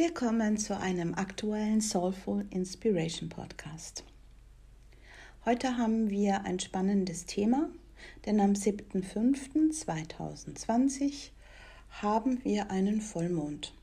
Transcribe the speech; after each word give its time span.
Willkommen 0.00 0.58
zu 0.58 0.78
einem 0.78 1.14
aktuellen 1.14 1.80
Soulful 1.80 2.46
Inspiration 2.50 3.28
Podcast. 3.28 4.04
Heute 5.44 5.76
haben 5.76 6.08
wir 6.08 6.44
ein 6.44 6.60
spannendes 6.60 7.26
Thema, 7.26 7.68
denn 8.24 8.38
am 8.38 8.52
7.5.2020 8.52 11.30
haben 11.90 12.44
wir 12.44 12.70
einen 12.70 13.00
Vollmond. 13.00 13.74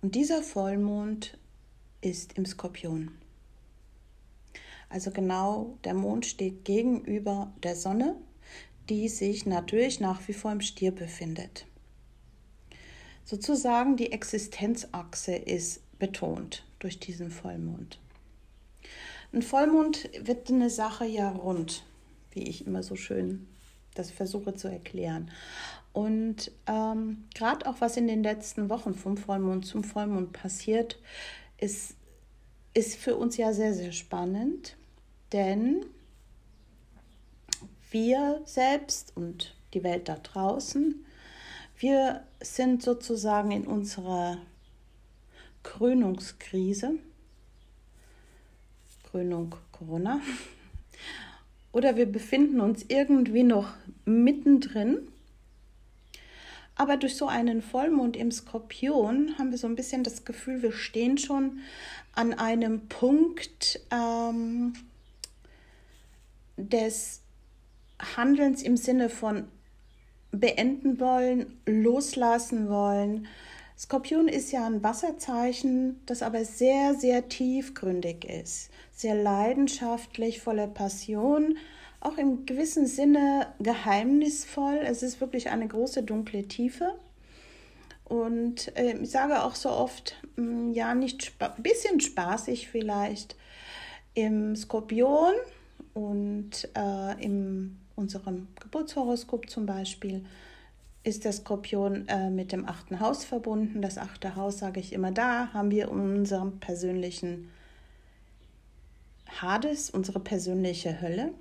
Und 0.00 0.14
dieser 0.14 0.44
Vollmond 0.44 1.36
ist 2.02 2.38
im 2.38 2.46
Skorpion. 2.46 3.10
Also 4.90 5.10
genau, 5.10 5.76
der 5.82 5.94
Mond 5.94 6.24
steht 6.24 6.64
gegenüber 6.64 7.52
der 7.64 7.74
Sonne, 7.74 8.14
die 8.88 9.08
sich 9.08 9.44
natürlich 9.44 9.98
nach 9.98 10.28
wie 10.28 10.34
vor 10.34 10.52
im 10.52 10.60
Stier 10.60 10.92
befindet. 10.92 11.66
Sozusagen 13.24 13.96
die 13.96 14.12
Existenzachse 14.12 15.34
ist 15.34 15.80
betont 15.98 16.64
durch 16.78 16.98
diesen 16.98 17.30
Vollmond. 17.30 17.98
Ein 19.32 19.42
Vollmond 19.42 20.10
wird 20.20 20.50
eine 20.50 20.68
Sache 20.68 21.06
ja 21.06 21.30
rund, 21.30 21.84
wie 22.32 22.42
ich 22.42 22.66
immer 22.66 22.82
so 22.82 22.96
schön 22.96 23.46
das 23.94 24.10
versuche 24.10 24.54
zu 24.54 24.68
erklären. 24.68 25.30
Und 25.92 26.50
ähm, 26.66 27.24
gerade 27.34 27.66
auch 27.66 27.80
was 27.80 27.96
in 27.96 28.06
den 28.06 28.22
letzten 28.22 28.68
Wochen 28.68 28.94
vom 28.94 29.16
Vollmond 29.16 29.66
zum 29.66 29.84
Vollmond 29.84 30.32
passiert, 30.32 30.98
ist, 31.58 31.94
ist 32.74 32.96
für 32.96 33.16
uns 33.16 33.36
ja 33.36 33.52
sehr, 33.52 33.74
sehr 33.74 33.92
spannend, 33.92 34.76
denn 35.32 35.84
wir 37.90 38.40
selbst 38.46 39.12
und 39.16 39.54
die 39.74 39.84
Welt 39.84 40.08
da 40.08 40.16
draußen 40.16 41.04
wir 41.82 42.22
sind 42.40 42.82
sozusagen 42.82 43.50
in 43.50 43.66
unserer 43.66 44.38
Krönungskrise. 45.64 46.94
Krönung 49.10 49.56
Corona. 49.72 50.20
Oder 51.72 51.96
wir 51.96 52.06
befinden 52.06 52.60
uns 52.60 52.84
irgendwie 52.86 53.42
noch 53.42 53.74
mittendrin. 54.04 55.08
Aber 56.76 56.96
durch 56.96 57.16
so 57.16 57.26
einen 57.26 57.62
Vollmond 57.62 58.16
im 58.16 58.30
Skorpion 58.30 59.36
haben 59.36 59.50
wir 59.50 59.58
so 59.58 59.66
ein 59.66 59.74
bisschen 59.74 60.04
das 60.04 60.24
Gefühl, 60.24 60.62
wir 60.62 60.72
stehen 60.72 61.18
schon 61.18 61.58
an 62.14 62.32
einem 62.32 62.88
Punkt 62.88 63.80
ähm, 63.90 64.74
des 66.56 67.22
Handelns 68.16 68.62
im 68.62 68.76
Sinne 68.76 69.10
von 69.10 69.48
beenden 70.32 70.98
wollen, 70.98 71.58
loslassen 71.66 72.68
wollen. 72.68 73.28
Skorpion 73.78 74.28
ist 74.28 74.52
ja 74.52 74.66
ein 74.66 74.82
Wasserzeichen, 74.82 76.00
das 76.06 76.22
aber 76.22 76.44
sehr, 76.44 76.94
sehr 76.94 77.28
tiefgründig 77.28 78.24
ist, 78.24 78.70
sehr 78.92 79.14
leidenschaftlich, 79.14 80.40
voller 80.40 80.66
Passion, 80.66 81.56
auch 82.00 82.18
im 82.18 82.46
gewissen 82.46 82.86
Sinne 82.86 83.46
geheimnisvoll. 83.60 84.80
Es 84.82 85.02
ist 85.02 85.20
wirklich 85.20 85.50
eine 85.50 85.68
große 85.68 86.02
dunkle 86.02 86.48
Tiefe. 86.48 86.94
Und 88.04 88.76
äh, 88.76 88.96
ich 88.98 89.10
sage 89.10 89.42
auch 89.42 89.54
so 89.54 89.70
oft, 89.70 90.16
mh, 90.36 90.44
hm, 90.44 90.72
ja, 90.72 90.94
nicht 90.94 91.32
ein 91.38 91.62
bisschen 91.62 92.00
spaßig 92.00 92.68
vielleicht 92.68 93.36
im 94.14 94.54
Skorpion 94.56 95.32
und 95.94 96.68
äh, 96.76 97.24
im 97.24 97.78
unserem 98.02 98.48
Geburtshoroskop 98.60 99.48
zum 99.48 99.66
Beispiel 99.66 100.24
ist 101.04 101.24
der 101.24 101.32
Skorpion 101.32 102.06
äh, 102.08 102.30
mit 102.30 102.52
dem 102.52 102.68
achten 102.68 103.00
Haus 103.00 103.24
verbunden. 103.24 103.82
Das 103.82 103.98
achte 103.98 104.36
Haus, 104.36 104.58
sage 104.58 104.80
ich 104.80 104.92
immer, 104.92 105.10
da 105.10 105.52
haben 105.52 105.70
wir 105.70 105.90
unseren 105.90 106.60
persönlichen 106.60 107.50
Hades, 109.40 109.90
unsere 109.90 110.20
persönliche 110.20 111.00
Hölle. 111.00 111.32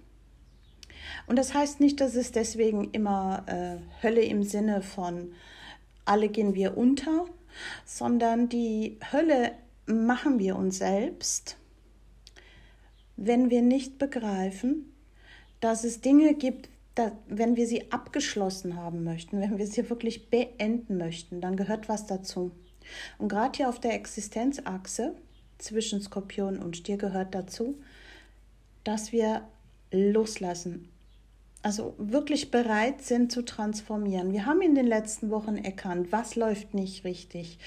Und 1.28 1.38
das 1.38 1.54
heißt 1.54 1.80
nicht, 1.80 2.00
dass 2.00 2.16
es 2.16 2.32
deswegen 2.32 2.92
immer 2.92 3.44
äh, 3.48 4.04
Hölle 4.04 4.22
im 4.22 4.44
Sinne 4.44 4.82
von 4.82 5.34
alle 6.06 6.30
gehen 6.30 6.56
wir 6.56 6.78
unter, 6.78 7.26
sondern 7.86 8.50
die 8.50 8.98
Hölle 9.12 9.52
machen 9.86 10.40
wir 10.40 10.56
uns 10.56 10.78
selbst, 10.78 11.58
wenn 13.18 13.50
wir 13.50 13.62
nicht 13.62 14.00
begreifen, 14.00 14.91
dass 15.62 15.84
es 15.86 16.02
Dinge 16.02 16.34
gibt, 16.34 16.70
da, 16.96 17.14
wenn 17.28 17.56
wir 17.56 17.68
sie 17.68 17.92
abgeschlossen 17.92 18.76
haben 18.76 19.06
möchten, 19.06 19.40
wenn 19.40 19.58
wir 19.58 19.68
sie 19.68 19.90
wirklich 19.90 20.30
beenden 20.30 20.98
möchten, 20.98 21.40
dann 21.40 21.56
gehört 21.56 21.88
was 21.88 22.06
dazu. 22.06 22.52
Und 23.18 23.30
gerade 23.30 23.56
hier 23.56 23.70
auf 23.70 23.80
der 23.80 23.94
Existenzachse 23.94 25.16
zwischen 25.58 26.02
Skorpion 26.02 26.58
und 26.58 26.76
Stier 26.76 26.98
gehört 26.98 27.34
dazu, 27.34 27.76
dass 28.84 29.12
wir 29.12 29.48
loslassen. 29.92 30.90
Also 31.64 31.94
wirklich 31.98 32.50
bereit 32.50 33.04
sind 33.04 33.32
zu 33.32 33.44
transformieren. 33.44 34.34
Wir 34.34 34.48
haben 34.48 34.62
in 34.62 34.74
den 34.74 34.88
letzten 34.88 35.30
Wochen 35.30 35.58
erkannt, 35.58 36.12
was 36.12 36.36
läuft 36.36 36.74
nicht 36.74 37.04
richtig 37.04 37.60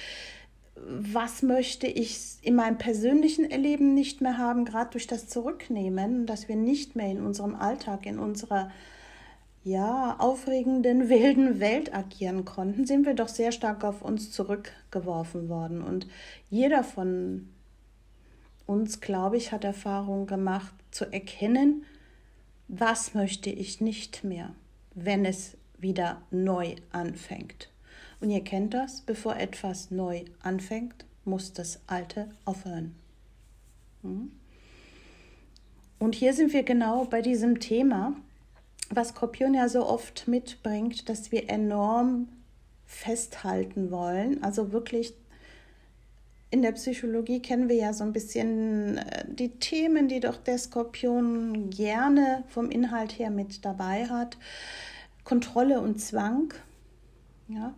was 0.76 1.42
möchte 1.42 1.86
ich 1.86 2.36
in 2.42 2.56
meinem 2.56 2.78
persönlichen 2.78 3.50
Erleben 3.50 3.94
nicht 3.94 4.20
mehr 4.20 4.38
haben, 4.38 4.64
gerade 4.64 4.90
durch 4.90 5.06
das 5.06 5.28
Zurücknehmen, 5.28 6.26
dass 6.26 6.48
wir 6.48 6.56
nicht 6.56 6.96
mehr 6.96 7.08
in 7.08 7.22
unserem 7.24 7.54
Alltag, 7.54 8.06
in 8.06 8.18
unserer 8.18 8.70
ja, 9.62 10.16
aufregenden, 10.18 11.08
wilden 11.08 11.60
Welt 11.60 11.94
agieren 11.94 12.44
konnten, 12.44 12.86
sind 12.86 13.06
wir 13.06 13.14
doch 13.14 13.28
sehr 13.28 13.52
stark 13.52 13.84
auf 13.84 14.02
uns 14.02 14.30
zurückgeworfen 14.32 15.48
worden. 15.48 15.82
Und 15.82 16.06
jeder 16.50 16.82
von 16.84 17.48
uns, 18.66 19.00
glaube 19.00 19.36
ich, 19.36 19.52
hat 19.52 19.64
Erfahrung 19.64 20.26
gemacht, 20.26 20.74
zu 20.90 21.10
erkennen, 21.12 21.84
was 22.68 23.14
möchte 23.14 23.50
ich 23.50 23.80
nicht 23.80 24.24
mehr, 24.24 24.54
wenn 24.94 25.24
es 25.24 25.56
wieder 25.78 26.22
neu 26.30 26.76
anfängt. 26.92 27.68
Und 28.20 28.30
ihr 28.30 28.42
kennt 28.42 28.74
das, 28.74 29.00
bevor 29.00 29.36
etwas 29.36 29.90
neu 29.90 30.24
anfängt, 30.40 31.04
muss 31.24 31.52
das 31.52 31.80
Alte 31.86 32.28
aufhören. 32.44 32.94
Hm? 34.02 34.30
Und 35.98 36.14
hier 36.14 36.34
sind 36.34 36.52
wir 36.52 36.62
genau 36.62 37.04
bei 37.04 37.22
diesem 37.22 37.60
Thema, 37.60 38.14
was 38.90 39.08
Skorpion 39.08 39.54
ja 39.54 39.68
so 39.68 39.86
oft 39.86 40.28
mitbringt, 40.28 41.08
dass 41.08 41.32
wir 41.32 41.48
enorm 41.48 42.28
festhalten 42.86 43.90
wollen. 43.90 44.42
Also 44.42 44.72
wirklich 44.72 45.14
in 46.50 46.62
der 46.62 46.72
Psychologie 46.72 47.40
kennen 47.40 47.68
wir 47.68 47.76
ja 47.76 47.92
so 47.92 48.04
ein 48.04 48.12
bisschen 48.12 48.98
äh, 48.98 49.24
die 49.26 49.48
Themen, 49.48 50.06
die 50.06 50.20
doch 50.20 50.36
der 50.36 50.58
Skorpion 50.58 51.70
gerne 51.70 52.44
vom 52.48 52.70
Inhalt 52.70 53.18
her 53.18 53.30
mit 53.30 53.64
dabei 53.64 54.06
hat. 54.06 54.36
Kontrolle 55.24 55.80
und 55.80 56.00
Zwang. 56.00 56.54
Ja, 57.48 57.74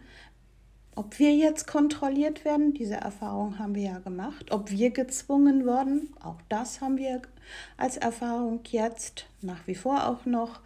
ob 0.96 1.18
wir 1.18 1.34
jetzt 1.34 1.66
kontrolliert 1.66 2.44
werden, 2.44 2.72
diese 2.72 2.94
Erfahrung 2.94 3.58
haben 3.58 3.74
wir 3.74 3.82
ja 3.82 3.98
gemacht. 3.98 4.50
Ob 4.50 4.70
wir 4.70 4.90
gezwungen 4.90 5.66
wurden, 5.66 6.08
auch 6.22 6.40
das 6.48 6.80
haben 6.80 6.96
wir 6.96 7.20
als 7.76 7.98
Erfahrung 7.98 8.60
jetzt, 8.68 9.26
nach 9.42 9.66
wie 9.66 9.74
vor 9.74 10.08
auch 10.08 10.24
noch. 10.24 10.60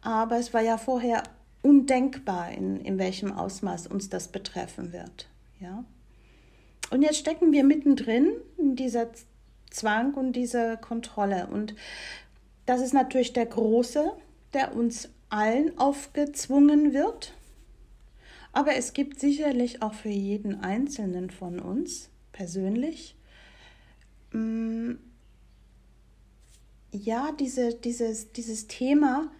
Aber 0.00 0.38
es 0.38 0.54
war 0.54 0.62
ja 0.62 0.78
vorher 0.78 1.24
undenkbar, 1.62 2.52
in, 2.52 2.80
in 2.82 2.98
welchem 2.98 3.32
Ausmaß 3.32 3.88
uns 3.88 4.08
das 4.08 4.28
betreffen 4.28 4.92
wird. 4.92 5.28
Ja? 5.60 5.84
Und 6.90 7.02
jetzt 7.02 7.18
stecken 7.18 7.52
wir 7.52 7.64
mittendrin 7.64 8.30
in 8.56 8.76
dieser 8.76 9.08
Zwang 9.70 10.14
und 10.14 10.34
dieser 10.34 10.76
Kontrolle. 10.76 11.48
Und 11.50 11.74
das 12.64 12.80
ist 12.80 12.94
natürlich 12.94 13.32
der 13.32 13.46
große, 13.46 14.12
der 14.52 14.76
uns 14.76 15.08
allen 15.30 15.76
aufgezwungen 15.78 16.92
wird. 16.92 17.34
Aber 18.54 18.76
es 18.76 18.92
gibt 18.92 19.18
sicherlich 19.18 19.82
auch 19.82 19.94
für 19.94 20.08
jeden 20.08 20.60
Einzelnen 20.60 21.30
von 21.30 21.58
uns 21.58 22.08
persönlich 22.30 23.16
mm, 24.32 24.92
ja, 26.92 27.32
diese, 27.32 27.74
dieses, 27.74 28.30
dieses 28.30 28.68
Thema, 28.68 29.32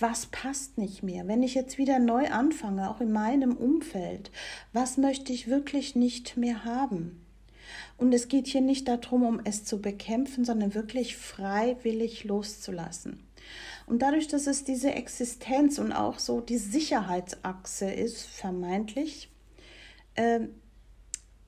was 0.00 0.26
passt 0.26 0.78
nicht 0.78 1.02
mehr? 1.02 1.28
Wenn 1.28 1.42
ich 1.42 1.54
jetzt 1.54 1.76
wieder 1.76 1.98
neu 1.98 2.30
anfange, 2.30 2.90
auch 2.90 3.02
in 3.02 3.12
meinem 3.12 3.54
Umfeld, 3.54 4.30
was 4.72 4.96
möchte 4.96 5.32
ich 5.32 5.46
wirklich 5.46 5.94
nicht 5.94 6.38
mehr 6.38 6.64
haben? 6.64 7.20
Und 7.98 8.14
es 8.14 8.28
geht 8.28 8.46
hier 8.46 8.62
nicht 8.62 8.88
darum, 8.88 9.22
um 9.22 9.40
es 9.44 9.64
zu 9.64 9.82
bekämpfen, 9.82 10.46
sondern 10.46 10.74
wirklich 10.74 11.16
freiwillig 11.16 12.24
loszulassen. 12.24 13.20
Und 13.86 14.00
dadurch, 14.00 14.28
dass 14.28 14.46
es 14.46 14.64
diese 14.64 14.92
Existenz 14.92 15.78
und 15.78 15.92
auch 15.92 16.18
so 16.18 16.40
die 16.40 16.58
Sicherheitsachse 16.58 17.90
ist, 17.90 18.22
vermeintlich, 18.22 19.30
äh, 20.14 20.40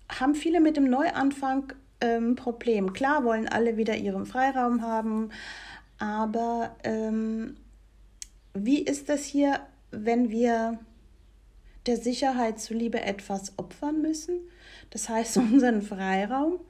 haben 0.08 0.34
viele 0.34 0.60
mit 0.60 0.76
dem 0.76 0.88
Neuanfang 0.88 1.72
ein 2.00 2.08
ähm, 2.08 2.36
Problem. 2.36 2.92
Klar 2.92 3.24
wollen 3.24 3.48
alle 3.48 3.76
wieder 3.76 3.96
ihren 3.96 4.26
Freiraum 4.26 4.82
haben, 4.82 5.30
aber 5.98 6.76
ähm, 6.84 7.56
wie 8.52 8.82
ist 8.82 9.08
das 9.08 9.24
hier, 9.24 9.60
wenn 9.90 10.30
wir 10.30 10.78
der 11.86 11.96
Sicherheit 11.96 12.60
zuliebe 12.60 13.00
etwas 13.00 13.58
opfern 13.58 14.02
müssen. 14.02 14.40
Das 14.90 15.08
heißt, 15.08 15.36
unseren 15.38 15.82
Freiraum 15.82 16.60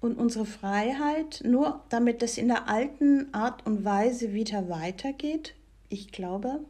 und 0.00 0.18
unsere 0.18 0.46
Freiheit, 0.46 1.42
nur 1.44 1.84
damit 1.88 2.22
es 2.22 2.38
in 2.38 2.48
der 2.48 2.68
alten 2.68 3.32
Art 3.32 3.66
und 3.66 3.84
Weise 3.84 4.32
wieder 4.32 4.68
weitergeht. 4.68 5.54
Ich 5.88 6.10
glaube, 6.10 6.60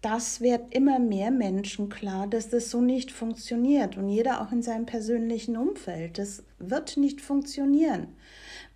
das 0.00 0.40
wird 0.40 0.72
immer 0.72 1.00
mehr 1.00 1.32
Menschen 1.32 1.88
klar, 1.88 2.28
dass 2.28 2.48
das 2.48 2.70
so 2.70 2.80
nicht 2.80 3.10
funktioniert 3.10 3.96
und 3.96 4.08
jeder 4.08 4.40
auch 4.40 4.52
in 4.52 4.62
seinem 4.62 4.86
persönlichen 4.86 5.56
Umfeld. 5.56 6.18
Das 6.18 6.44
wird 6.60 6.96
nicht 6.96 7.20
funktionieren. 7.20 8.08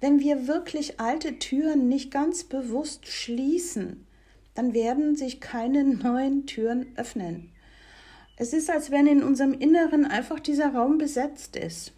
Wenn 0.01 0.19
wir 0.19 0.49
wirklich 0.49 0.99
alte 0.99 1.39
Türen 1.39 1.89
nicht 1.89 2.11
ganz 2.11 2.43
bewusst 2.43 3.07
schließen, 3.07 4.05
dann 4.55 4.75
werden 4.75 5.15
sich 5.15 5.41
keine 5.41 5.85
neuen 6.03 6.47
Türen 6.47 6.87
öffnen. 6.97 7.51
Es 8.37 8.53
ist, 8.53 8.69
als 8.71 8.91
wenn 8.91 9.07
in 9.07 9.23
unserem 9.23 9.53
Inneren 9.53 10.05
einfach 10.05 10.41
dieser 10.41 10.75
Raum 10.75 10.99
besetzt 10.99 11.55
ist. 11.55 11.93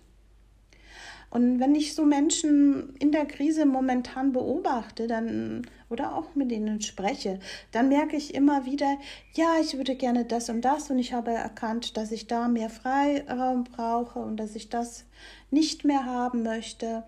Und 1.35 1.59
wenn 1.59 1.75
ich 1.75 1.97
so 1.97 2.07
Menschen 2.07 2.95
in 3.01 3.11
der 3.11 3.27
Krise 3.27 3.67
momentan 3.67 4.31
beobachte, 4.31 5.09
dann 5.09 5.67
oder 5.91 6.15
auch 6.15 6.37
mit 6.37 6.53
ihnen 6.53 6.81
spreche, 6.81 7.41
dann 7.73 7.89
merke 7.89 8.15
ich 8.15 8.37
immer 8.37 8.67
wieder, 8.67 8.99
ja, 9.33 9.57
ich 9.61 9.77
würde 9.77 9.97
gerne 9.97 10.25
das 10.25 10.49
und 10.49 10.61
das 10.61 10.91
und 10.91 11.01
ich 11.01 11.13
habe 11.13 11.33
erkannt, 11.33 11.97
dass 11.97 12.13
ich 12.13 12.29
da 12.29 12.47
mehr 12.47 12.71
Freiraum 12.71 13.65
brauche 13.65 14.21
und 14.21 14.37
dass 14.37 14.55
ich 14.55 14.69
das 14.69 15.07
nicht 15.51 15.85
mehr 15.85 16.05
haben 16.05 16.45
möchte. 16.45 17.03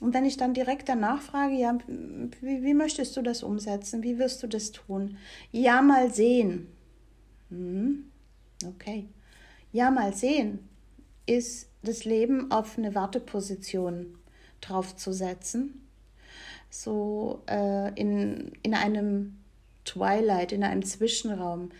Und 0.00 0.14
wenn 0.14 0.24
ich 0.24 0.36
dann 0.36 0.54
direkt 0.54 0.88
danach 0.88 1.20
frage, 1.20 1.56
ja, 1.56 1.76
wie, 2.40 2.62
wie 2.62 2.74
möchtest 2.74 3.16
du 3.16 3.22
das 3.22 3.42
umsetzen? 3.42 4.04
Wie 4.04 4.20
wirst 4.20 4.40
du 4.44 4.46
das 4.46 4.70
tun? 4.70 5.16
Ja, 5.50 5.82
mal 5.82 6.14
sehen. 6.14 6.68
Hm, 7.50 8.04
okay. 8.64 9.08
Ja, 9.72 9.90
mal 9.90 10.14
sehen 10.14 10.60
ist 11.26 11.73
das 11.84 12.04
Leben 12.04 12.50
auf 12.50 12.78
eine 12.78 12.94
Warteposition 12.94 14.18
draufzusetzen. 14.60 15.86
So 16.70 17.42
äh, 17.48 17.92
in, 17.94 18.52
in 18.62 18.74
einem 18.74 19.36
Twilight, 19.84 20.52
in 20.52 20.64
einem 20.64 20.84
Zwischenraum. 20.84 21.70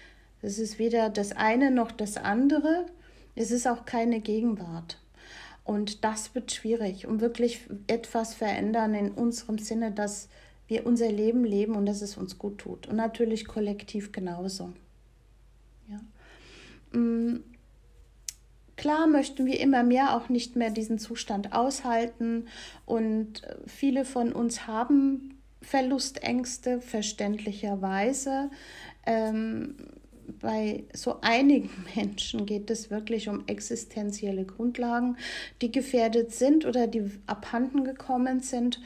Es 0.43 0.59
ist 0.59 0.79
weder 0.79 1.09
das 1.09 1.33
eine 1.33 1.71
noch 1.71 1.91
das 1.91 2.17
andere. 2.17 2.87
Es 3.35 3.51
ist 3.51 3.67
auch 3.67 3.85
keine 3.85 4.21
Gegenwart. 4.21 5.01
Und 5.65 6.05
das 6.05 6.35
wird 6.35 6.53
schwierig, 6.53 7.07
um 7.07 7.21
wirklich 7.21 7.61
etwas 7.87 8.35
verändern 8.35 8.95
in 8.95 9.11
unserem 9.11 9.59
Sinne, 9.59 9.91
dass 9.91 10.29
wir 10.69 10.87
unser 10.87 11.11
Leben 11.11 11.45
leben 11.45 11.75
und 11.75 11.87
dass 11.87 12.03
es 12.03 12.17
uns 12.17 12.39
gut 12.39 12.59
tut. 12.59 12.87
Und 12.87 12.97
natürlich 12.97 13.47
kollektiv 13.47 14.13
genauso. 14.13 14.73
Ja. 15.89 16.99
Mm, 16.99 17.43
Klar 18.77 19.07
möchten 19.07 19.47
wir 19.47 19.61
immer 19.61 19.83
mehr 19.83 20.17
auch 20.17 20.29
nicht 20.29 20.57
mehr 20.57 20.71
diesen 20.71 20.99
Zustand 20.99 21.53
aushalten 21.53 22.47
und 22.87 23.45
äh, 23.45 23.57
viele 23.67 24.05
von 24.05 24.33
uns 24.33 24.67
haben 24.67 25.39
Verlustängste 25.63 26.81
verständlicherweise. 26.81 28.51
Ähm, 29.07 29.77
bei 30.41 30.85
so 30.93 31.21
einigen 31.21 31.71
Menschen 31.97 32.47
geht 32.47 32.71
es 32.71 32.91
wirklich 32.91 33.29
um 33.29 33.45
existenzielle 33.47 34.45
Grundlagen, 34.45 35.17
die 35.63 35.71
gefährdet 35.71 36.33
sind 36.33 36.67
oder 36.67 36.87
die 36.87 37.11
abhanden 37.27 37.85
gekommen 37.85 38.41
sind. 38.41 38.81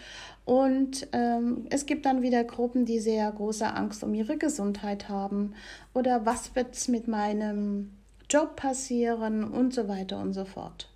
Und 0.44 1.08
ähm, 1.12 1.66
es 1.70 1.84
gibt 1.84 2.06
dann 2.06 2.22
wieder 2.22 2.42
Gruppen, 2.42 2.86
die 2.86 3.00
sehr 3.00 3.30
große 3.30 3.66
Angst 3.66 4.02
um 4.02 4.14
ihre 4.14 4.38
Gesundheit 4.38 5.08
haben. 5.08 5.54
Oder 5.92 6.24
was 6.24 6.54
wird 6.56 6.74
es 6.74 6.88
mit 6.88 7.06
meinem 7.06 7.90
Job 8.30 8.56
passieren 8.56 9.44
und 9.44 9.72
so 9.72 9.88
weiter 9.88 10.18
und 10.18 10.32
so 10.32 10.44
fort. 10.44 10.88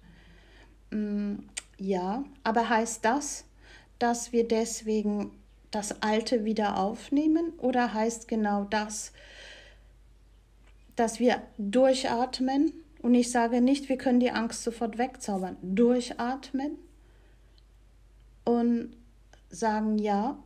Mm, 0.91 1.37
ja, 1.79 2.25
aber 2.45 2.69
heißt 2.69 3.05
das, 3.05 3.45
dass 3.99 4.33
wir 4.33 4.47
deswegen 4.47 5.33
das 5.71 6.03
Alte 6.03 6.45
wieder 6.45 6.79
aufnehmen 6.79 7.53
oder 7.59 7.95
heißt 7.95 8.29
genau 8.29 8.65
das, 8.65 9.13
dass 10.97 11.19
wir 11.19 11.43
durchatmen 11.57 12.73
und 13.01 13.15
ich 13.15 13.31
sage 13.31 13.61
nicht, 13.61 13.89
wir 13.89 13.97
können 13.97 14.21
die 14.21 14.31
Angst 14.31 14.63
sofort 14.63 14.99
wegzaubern, 14.99 15.57
durchatmen 15.63 16.77
und 18.45 18.95
sagen 19.51 19.99
ja, 19.99 20.39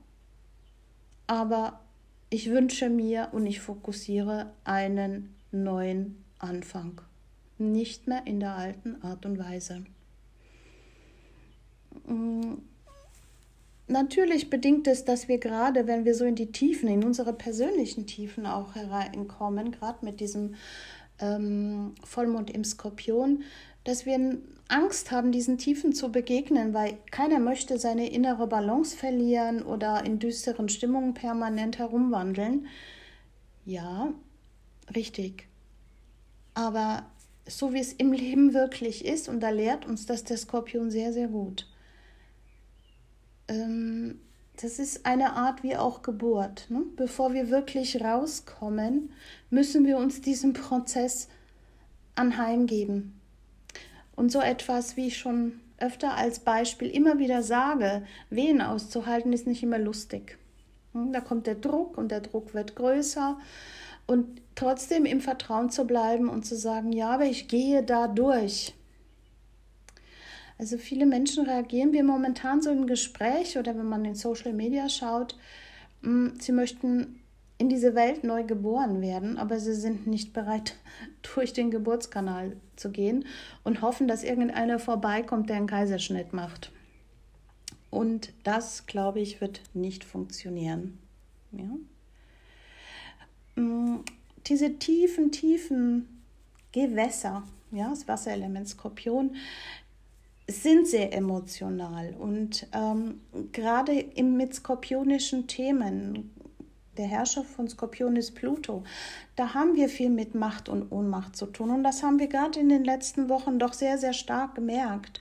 aber 1.26 1.80
ich 2.30 2.50
wünsche 2.50 2.88
mir 2.88 3.28
und 3.32 3.46
ich 3.46 3.60
fokussiere 3.60 4.52
einen 4.64 5.34
neuen 5.50 6.24
Anfang, 6.38 7.00
nicht 7.58 8.06
mehr 8.06 8.26
in 8.26 8.40
der 8.40 8.54
alten 8.54 9.02
Art 9.02 9.24
und 9.26 9.38
Weise. 9.38 9.84
Mm, 12.06 12.54
natürlich 13.88 14.50
bedingt 14.50 14.86
es, 14.86 15.04
dass 15.04 15.28
wir 15.28 15.38
gerade, 15.38 15.86
wenn 15.86 16.04
wir 16.04 16.14
so 16.14 16.24
in 16.24 16.34
die 16.34 16.52
Tiefen, 16.52 16.88
in 16.88 17.04
unsere 17.04 17.32
persönlichen 17.32 18.06
Tiefen 18.06 18.46
auch 18.46 18.74
hereinkommen, 18.74 19.72
gerade 19.72 20.04
mit 20.04 20.20
diesem 20.20 20.54
ähm, 21.18 21.94
Vollmond 22.04 22.50
im 22.50 22.64
Skorpion, 22.64 23.42
dass 23.84 24.04
wir 24.04 24.38
Angst 24.68 25.12
haben, 25.12 25.30
diesen 25.30 25.58
Tiefen 25.58 25.92
zu 25.92 26.10
begegnen, 26.10 26.74
weil 26.74 26.98
keiner 27.12 27.38
möchte 27.38 27.78
seine 27.78 28.10
innere 28.10 28.48
Balance 28.48 28.96
verlieren 28.96 29.62
oder 29.62 30.04
in 30.04 30.18
düsteren 30.18 30.68
Stimmungen 30.68 31.14
permanent 31.14 31.78
herumwandeln. 31.78 32.66
Ja, 33.64 34.12
richtig. 34.94 35.46
Aber 36.56 37.04
so 37.46 37.74
wie 37.74 37.80
es 37.80 37.92
im 37.92 38.12
Leben 38.12 38.54
wirklich 38.54 39.04
ist, 39.04 39.28
und 39.28 39.40
da 39.40 39.50
lehrt 39.50 39.86
uns 39.86 40.06
das 40.06 40.24
der 40.24 40.38
Skorpion 40.38 40.90
sehr, 40.90 41.12
sehr 41.12 41.28
gut. 41.28 41.68
Ähm, 43.46 44.18
das 44.60 44.78
ist 44.78 45.04
eine 45.04 45.34
Art 45.34 45.62
wie 45.62 45.76
auch 45.76 46.00
Geburt. 46.00 46.66
Ne? 46.70 46.82
Bevor 46.96 47.34
wir 47.34 47.50
wirklich 47.50 48.02
rauskommen, 48.02 49.12
müssen 49.50 49.84
wir 49.84 49.98
uns 49.98 50.22
diesem 50.22 50.54
Prozess 50.54 51.28
anheimgeben. 52.14 53.20
Und 54.16 54.32
so 54.32 54.40
etwas, 54.40 54.96
wie 54.96 55.08
ich 55.08 55.18
schon 55.18 55.60
öfter 55.76 56.14
als 56.14 56.38
Beispiel 56.38 56.88
immer 56.88 57.18
wieder 57.18 57.42
sage, 57.42 58.06
Wehen 58.30 58.62
auszuhalten, 58.62 59.34
ist 59.34 59.46
nicht 59.46 59.62
immer 59.62 59.78
lustig. 59.78 60.38
Hm? 60.94 61.12
Da 61.12 61.20
kommt 61.20 61.46
der 61.46 61.56
Druck 61.56 61.98
und 61.98 62.10
der 62.10 62.22
Druck 62.22 62.54
wird 62.54 62.76
größer 62.76 63.38
und 64.06 64.40
trotzdem 64.54 65.04
im 65.04 65.20
Vertrauen 65.20 65.70
zu 65.70 65.86
bleiben 65.86 66.28
und 66.28 66.44
zu 66.44 66.56
sagen, 66.56 66.92
ja, 66.92 67.10
aber 67.10 67.24
ich 67.24 67.48
gehe 67.48 67.82
da 67.82 68.08
durch. 68.08 68.74
Also 70.58 70.78
viele 70.78 71.06
Menschen 71.06 71.44
reagieren 71.44 71.92
wir 71.92 72.02
momentan 72.02 72.62
so 72.62 72.70
im 72.70 72.86
Gespräch 72.86 73.58
oder 73.58 73.76
wenn 73.76 73.88
man 73.88 74.04
in 74.04 74.14
Social 74.14 74.52
Media 74.52 74.88
schaut, 74.88 75.36
mm, 76.02 76.28
sie 76.40 76.52
möchten 76.52 77.20
in 77.58 77.68
diese 77.68 77.94
Welt 77.94 78.24
neu 78.24 78.44
geboren 78.44 79.00
werden, 79.00 79.38
aber 79.38 79.58
sie 79.60 79.74
sind 79.74 80.06
nicht 80.06 80.32
bereit, 80.32 80.76
durch 81.34 81.52
den 81.52 81.70
Geburtskanal 81.70 82.56
zu 82.76 82.90
gehen 82.90 83.26
und 83.64 83.82
hoffen, 83.82 84.08
dass 84.08 84.24
irgendeiner 84.24 84.78
vorbeikommt, 84.78 85.50
der 85.50 85.56
einen 85.56 85.66
Kaiserschnitt 85.66 86.32
macht. 86.32 86.72
Und 87.90 88.32
das, 88.44 88.86
glaube 88.86 89.20
ich, 89.20 89.40
wird 89.40 89.62
nicht 89.74 90.04
funktionieren. 90.04 90.98
Ja? 91.52 91.70
Mm, 93.56 93.96
diese 94.46 94.78
tiefen, 94.78 95.32
tiefen 95.32 96.22
Gewässer, 96.72 97.42
ja, 97.72 97.88
das 97.88 98.06
Wasserelement 98.06 98.68
Skorpion, 98.68 99.34
sind 100.48 100.86
sehr 100.86 101.12
emotional. 101.12 102.14
Und 102.18 102.66
ähm, 102.72 103.20
gerade 103.52 103.98
im, 103.98 104.36
mit 104.36 104.54
skorpionischen 104.54 105.46
Themen, 105.48 106.32
der 106.96 107.06
Herrscher 107.06 107.44
von 107.44 107.68
Skorpion 107.68 108.16
ist 108.16 108.34
Pluto, 108.34 108.84
da 109.34 109.54
haben 109.54 109.74
wir 109.74 109.88
viel 109.88 110.08
mit 110.08 110.34
Macht 110.34 110.68
und 110.68 110.90
Ohnmacht 110.92 111.36
zu 111.36 111.46
tun. 111.46 111.70
Und 111.70 111.82
das 111.82 112.02
haben 112.02 112.18
wir 112.18 112.28
gerade 112.28 112.60
in 112.60 112.68
den 112.68 112.84
letzten 112.84 113.28
Wochen 113.28 113.58
doch 113.58 113.72
sehr, 113.72 113.98
sehr 113.98 114.12
stark 114.12 114.54
gemerkt 114.54 115.20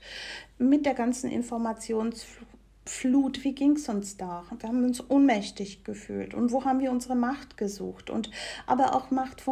mit 0.57 0.85
der 0.85 0.93
ganzen 0.93 1.29
Informationsflut 1.29 2.47
Flut, 2.85 3.43
wie 3.43 3.55
ging 3.55 3.73
es 3.73 3.89
uns 3.89 4.15
da? 4.17 4.45
Wir 4.59 4.69
haben 4.69 4.83
uns 4.83 5.09
ohnmächtig 5.09 5.83
gefühlt. 5.83 6.33
Und 6.33 6.51
wo 6.51 6.65
haben 6.65 6.79
wir 6.79 6.91
unsere 6.91 7.15
Macht 7.15 7.57
gesucht? 7.57 8.09
Und 8.09 8.29
aber 8.67 8.95
auch 8.95 9.09
Macht 9.11 9.43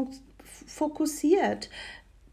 fokussiert. 0.67 1.69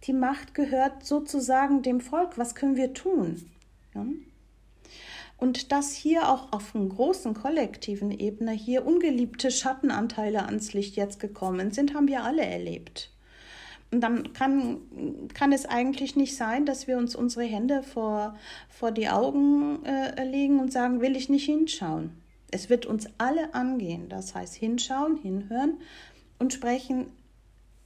Die 0.04 0.12
Macht 0.12 0.54
gehört 0.54 1.04
sozusagen 1.04 1.82
dem 1.82 2.00
Volk. 2.00 2.36
Was 2.36 2.54
können 2.54 2.76
wir 2.76 2.92
tun? 2.92 3.50
Ja? 3.94 4.04
Und 5.38 5.72
dass 5.72 5.94
hier 5.94 6.28
auch 6.28 6.52
auf 6.52 6.74
einer 6.76 6.86
großen 6.86 7.32
kollektiven 7.32 8.10
Ebene 8.10 8.52
hier 8.52 8.86
ungeliebte 8.86 9.50
Schattenanteile 9.50 10.44
ans 10.44 10.74
Licht 10.74 10.96
jetzt 10.96 11.18
gekommen 11.18 11.70
sind, 11.70 11.94
haben 11.94 12.08
wir 12.08 12.24
alle 12.24 12.44
erlebt. 12.44 13.10
Und 13.92 14.02
dann 14.02 14.32
kann, 14.32 14.78
kann 15.34 15.52
es 15.52 15.66
eigentlich 15.66 16.14
nicht 16.14 16.36
sein, 16.36 16.64
dass 16.64 16.86
wir 16.86 16.96
uns 16.96 17.16
unsere 17.16 17.44
Hände 17.44 17.82
vor, 17.82 18.36
vor 18.68 18.92
die 18.92 19.08
Augen 19.08 19.84
äh, 19.84 20.24
legen 20.24 20.60
und 20.60 20.72
sagen, 20.72 21.00
will 21.00 21.16
ich 21.16 21.28
nicht 21.28 21.44
hinschauen. 21.44 22.12
Es 22.52 22.70
wird 22.70 22.86
uns 22.86 23.06
alle 23.18 23.54
angehen. 23.54 24.08
Das 24.08 24.34
heißt, 24.34 24.54
hinschauen, 24.54 25.16
hinhören 25.16 25.74
und 26.38 26.52
sprechen, 26.52 27.06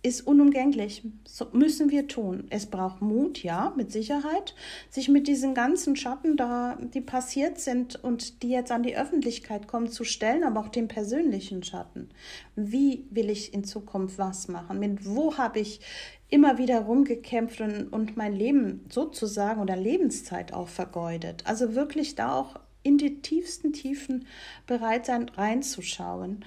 ist 0.05 0.27
unumgänglich. 0.27 1.03
So 1.25 1.47
müssen 1.53 1.91
wir 1.91 2.07
tun. 2.07 2.45
Es 2.51 2.67
braucht 2.67 3.01
Mut, 3.01 3.43
ja, 3.43 3.73
mit 3.75 3.91
Sicherheit, 3.91 4.55
sich 4.91 5.09
mit 5.09 5.27
diesen 5.27 5.55
ganzen 5.55 5.97
Schatten 5.97 6.37
da, 6.37 6.77
die 6.79 7.01
passiert 7.01 7.59
sind 7.59 8.05
und 8.05 8.43
die 8.43 8.51
jetzt 8.51 8.71
an 8.71 8.83
die 8.83 8.97
Öffentlichkeit 8.97 9.67
kommen, 9.67 9.89
zu 9.89 10.05
stellen, 10.05 10.45
aber 10.45 10.61
auch 10.61 10.69
den 10.69 10.89
persönlichen 10.89 11.63
Schatten. 11.63 12.11
Wie 12.55 13.07
will 13.11 13.31
ich 13.31 13.55
in 13.55 13.65
Zukunft 13.65 14.19
was 14.19 14.47
machen? 14.49 14.79
Mit 14.79 15.07
wo 15.07 15.39
habe 15.39 15.61
ich 15.61 15.81
immer 16.29 16.59
wieder 16.59 16.81
rumgekämpft 16.81 17.63
und, 17.63 17.89
und 17.91 18.19
mein 18.19 18.35
Leben 18.35 18.85
sozusagen 18.91 19.63
oder 19.63 19.75
Lebenszeit 19.75 20.53
auch 20.53 20.69
vergeudet? 20.69 21.47
Also 21.47 21.75
wirklich 21.75 22.15
da 22.15 22.35
auch 22.35 22.61
in 22.83 22.99
die 22.99 23.23
tiefsten 23.23 23.73
Tiefen 23.73 24.27
bereit 24.67 25.07
sein, 25.07 25.31
reinzuschauen. 25.31 26.45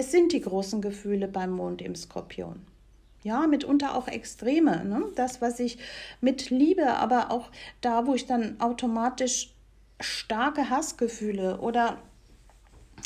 Es 0.00 0.12
sind 0.12 0.32
die 0.32 0.40
großen 0.40 0.80
Gefühle 0.80 1.28
beim 1.28 1.50
Mond 1.50 1.82
im 1.82 1.94
Skorpion. 1.94 2.62
Ja, 3.22 3.46
mitunter 3.46 3.94
auch 3.94 4.08
Extreme. 4.08 4.82
Ne? 4.82 5.04
Das, 5.14 5.42
was 5.42 5.60
ich 5.60 5.76
mit 6.22 6.48
Liebe, 6.48 6.94
aber 6.94 7.30
auch 7.30 7.50
da, 7.82 8.06
wo 8.06 8.14
ich 8.14 8.24
dann 8.24 8.58
automatisch 8.62 9.52
starke 10.00 10.70
Hassgefühle 10.70 11.60
oder 11.60 11.98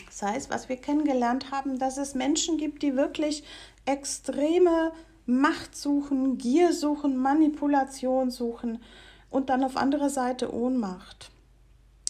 sei 0.08 0.36
es, 0.36 0.50
was 0.50 0.68
wir 0.68 0.76
kennengelernt 0.76 1.50
haben, 1.50 1.80
dass 1.80 1.98
es 1.98 2.14
Menschen 2.14 2.58
gibt, 2.58 2.84
die 2.84 2.94
wirklich 2.94 3.42
extreme 3.86 4.92
Macht 5.26 5.74
suchen, 5.76 6.38
Gier 6.38 6.72
suchen, 6.72 7.16
Manipulation 7.16 8.30
suchen 8.30 8.80
und 9.30 9.50
dann 9.50 9.64
auf 9.64 9.76
andere 9.76 10.10
Seite 10.10 10.54
Ohnmacht. 10.54 11.32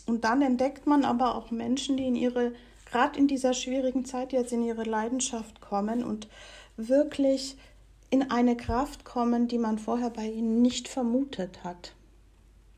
Und 0.05 0.25
dann 0.25 0.43
entdeckt 0.43 0.87
man 0.87 1.07
aber 1.07 1.37
auch 1.37 1.51
Menschen, 1.51 1.97
die 1.97 2.07
in 2.07 2.17
ihre 2.17 2.53
gerade 2.87 3.19
in 3.19 3.27
dieser 3.27 3.55
schwierigen 3.55 4.05
Zeit 4.05 4.33
jetzt 4.33 4.53
in 4.53 4.63
ihre 4.63 4.85
Leidenschaft 4.85 5.61
kommen 5.61 6.05
und 6.05 6.29
wirklich 6.77 7.57
in 8.11 8.31
eine 8.31 8.57
Kraft 8.57 9.05
kommen, 9.05 9.49
die 9.49 9.59
man 9.59 9.79
vorher 9.79 10.11
bei 10.11 10.27
ihnen 10.27 10.63
nicht 10.63 10.89
vermutet 10.89 11.65
hat. 11.65 11.95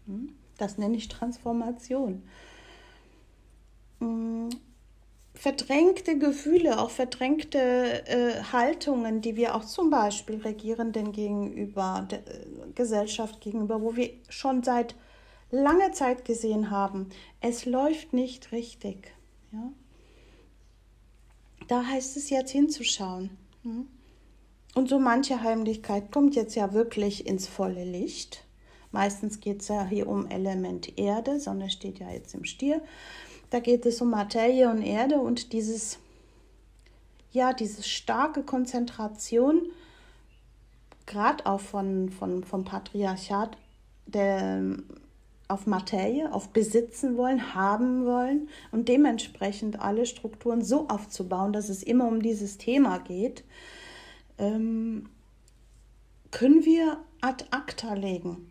Hm? 0.06 0.32
Das 0.58 0.78
nenne 0.78 0.96
ich 0.96 1.08
Transformation. 1.08 2.22
Hm, 4.00 4.48
verdrängte 5.34 6.18
Gefühle, 6.18 6.80
auch 6.80 6.90
verdrängte 6.90 7.58
äh, 8.06 8.42
Haltungen, 8.52 9.20
die 9.20 9.36
wir 9.36 9.54
auch 9.54 9.64
zum 9.64 9.90
Beispiel 9.90 10.36
Regierenden 10.36 11.12
gegenüber, 11.12 12.06
der 12.10 12.20
äh, 12.20 12.46
Gesellschaft 12.74 13.40
gegenüber, 13.40 13.82
wo 13.82 13.96
wir 13.96 14.10
schon 14.28 14.62
seit 14.62 14.94
langer 15.50 15.92
Zeit 15.92 16.24
gesehen 16.24 16.70
haben, 16.70 17.10
es 17.40 17.66
läuft 17.66 18.12
nicht 18.12 18.52
richtig. 18.52 19.12
Ja? 19.52 19.70
Da 21.68 21.84
heißt 21.84 22.16
es 22.16 22.30
jetzt 22.30 22.50
hinzuschauen. 22.50 23.30
Hm? 23.62 23.86
Und 24.74 24.88
so 24.88 24.98
manche 24.98 25.42
Heimlichkeit 25.42 26.12
kommt 26.12 26.36
jetzt 26.36 26.54
ja 26.54 26.72
wirklich 26.72 27.26
ins 27.26 27.48
volle 27.48 27.84
Licht. 27.84 28.44
Meistens 28.92 29.40
geht 29.40 29.62
es 29.62 29.68
ja 29.68 29.84
hier 29.84 30.06
um 30.06 30.28
Element 30.28 30.98
Erde, 30.98 31.40
Sonne 31.40 31.70
steht 31.70 31.98
ja 31.98 32.10
jetzt 32.10 32.34
im 32.34 32.44
Stier. 32.44 32.82
Da 33.50 33.60
geht 33.60 33.86
es 33.86 34.00
um 34.00 34.10
Materie 34.10 34.70
und 34.70 34.82
Erde 34.82 35.16
und 35.16 35.52
dieses, 35.52 35.98
ja, 37.32 37.52
diese 37.52 37.82
starke 37.82 38.42
Konzentration, 38.42 39.62
gerade 41.06 41.46
auch 41.46 41.60
von, 41.60 42.10
von, 42.10 42.44
vom 42.44 42.64
Patriarchat, 42.64 43.56
der 44.06 44.62
auf 45.48 45.66
Materie, 45.66 46.32
auf 46.32 46.48
Besitzen 46.48 47.16
wollen, 47.16 47.54
haben 47.54 48.04
wollen 48.04 48.48
und 48.72 48.88
dementsprechend 48.88 49.80
alle 49.80 50.06
Strukturen 50.06 50.62
so 50.62 50.88
aufzubauen, 50.88 51.52
dass 51.52 51.68
es 51.68 51.82
immer 51.82 52.08
um 52.08 52.20
dieses 52.20 52.58
Thema 52.58 52.98
geht, 52.98 53.44
ähm, 54.38 55.08
können 56.30 56.64
wir 56.64 56.98
ad 57.20 57.44
acta 57.50 57.94
legen. 57.94 58.50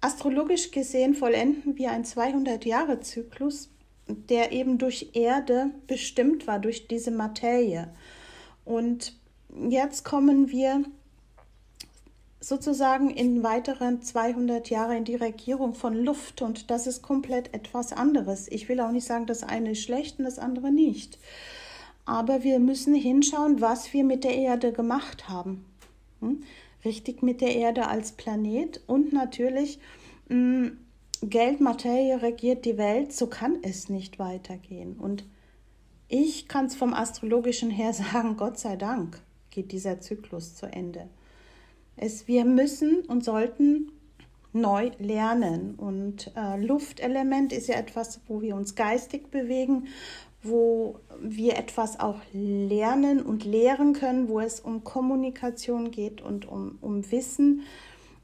Astrologisch 0.00 0.72
gesehen 0.72 1.14
vollenden 1.14 1.78
wir 1.78 1.92
einen 1.92 2.04
200-Jahre-Zyklus, 2.04 3.70
der 4.08 4.50
eben 4.50 4.78
durch 4.78 5.10
Erde 5.12 5.70
bestimmt 5.86 6.48
war, 6.48 6.58
durch 6.58 6.88
diese 6.88 7.12
Materie. 7.12 7.94
Und 8.64 9.16
jetzt 9.68 10.04
kommen 10.04 10.50
wir 10.50 10.84
sozusagen 12.42 13.08
in 13.08 13.44
weiteren 13.44 14.02
200 14.02 14.68
Jahre 14.68 14.96
in 14.96 15.04
die 15.04 15.14
Regierung 15.14 15.74
von 15.74 15.94
Luft 15.94 16.42
und 16.42 16.70
das 16.70 16.88
ist 16.88 17.00
komplett 17.00 17.54
etwas 17.54 17.92
anderes. 17.92 18.48
Ich 18.50 18.68
will 18.68 18.80
auch 18.80 18.90
nicht 18.90 19.06
sagen, 19.06 19.26
das 19.26 19.44
eine 19.44 19.72
ist 19.72 19.82
schlecht 19.82 20.18
und 20.18 20.24
das 20.24 20.40
andere 20.40 20.72
nicht. 20.72 21.18
Aber 22.04 22.42
wir 22.42 22.58
müssen 22.58 22.94
hinschauen, 22.94 23.60
was 23.60 23.92
wir 23.92 24.02
mit 24.02 24.24
der 24.24 24.34
Erde 24.34 24.72
gemacht 24.72 25.28
haben. 25.28 25.64
Hm? 26.20 26.42
Richtig 26.84 27.22
mit 27.22 27.40
der 27.40 27.54
Erde 27.54 27.86
als 27.86 28.10
Planet 28.10 28.80
und 28.88 29.12
natürlich 29.12 29.78
mh, 30.28 30.34
hm, 30.34 30.78
Geld, 31.22 31.60
Materie 31.60 32.20
regiert 32.20 32.64
die 32.64 32.76
Welt, 32.76 33.12
so 33.12 33.28
kann 33.28 33.58
es 33.62 33.88
nicht 33.88 34.18
weitergehen. 34.18 34.96
Und 34.98 35.24
ich 36.08 36.48
kann 36.48 36.66
es 36.66 36.74
vom 36.74 36.92
astrologischen 36.92 37.70
her 37.70 37.92
sagen, 37.92 38.36
Gott 38.36 38.58
sei 38.58 38.74
Dank 38.74 39.22
geht 39.50 39.70
dieser 39.70 40.00
Zyklus 40.00 40.56
zu 40.56 40.66
Ende. 40.66 41.08
Es, 41.96 42.26
wir 42.28 42.44
müssen 42.44 43.00
und 43.06 43.24
sollten 43.24 43.92
neu 44.52 44.90
lernen. 44.98 45.74
Und 45.76 46.30
äh, 46.36 46.60
Luftelement 46.62 47.52
ist 47.52 47.68
ja 47.68 47.76
etwas, 47.76 48.20
wo 48.28 48.42
wir 48.42 48.56
uns 48.56 48.74
geistig 48.74 49.30
bewegen, 49.30 49.88
wo 50.42 50.98
wir 51.20 51.56
etwas 51.56 52.00
auch 52.00 52.20
lernen 52.32 53.22
und 53.22 53.44
lehren 53.44 53.92
können, 53.92 54.28
wo 54.28 54.40
es 54.40 54.60
um 54.60 54.84
Kommunikation 54.84 55.90
geht 55.90 56.20
und 56.20 56.46
um, 56.46 56.78
um 56.80 57.10
Wissen. 57.10 57.62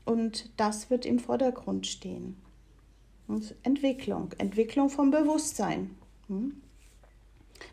Und 0.04 0.50
das 0.56 0.90
wird 0.90 1.06
im 1.06 1.18
Vordergrund 1.18 1.86
stehen. 1.86 2.36
Und 3.28 3.54
Entwicklung, 3.62 4.32
Entwicklung 4.38 4.88
vom 4.88 5.10
Bewusstsein. 5.10 5.96
Hm? 6.28 6.60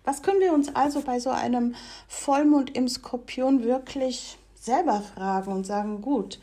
Was 0.04 0.22
können 0.22 0.42
wir 0.42 0.54
uns 0.54 0.76
also 0.76 1.02
bei 1.02 1.20
so 1.20 1.30
einem 1.30 1.76
Vollmond 2.08 2.76
im 2.76 2.88
Skorpion 2.88 3.64
wirklich 3.64 4.38
selber 4.66 5.02
fragen 5.02 5.52
und 5.52 5.66
sagen, 5.66 6.02
gut, 6.02 6.40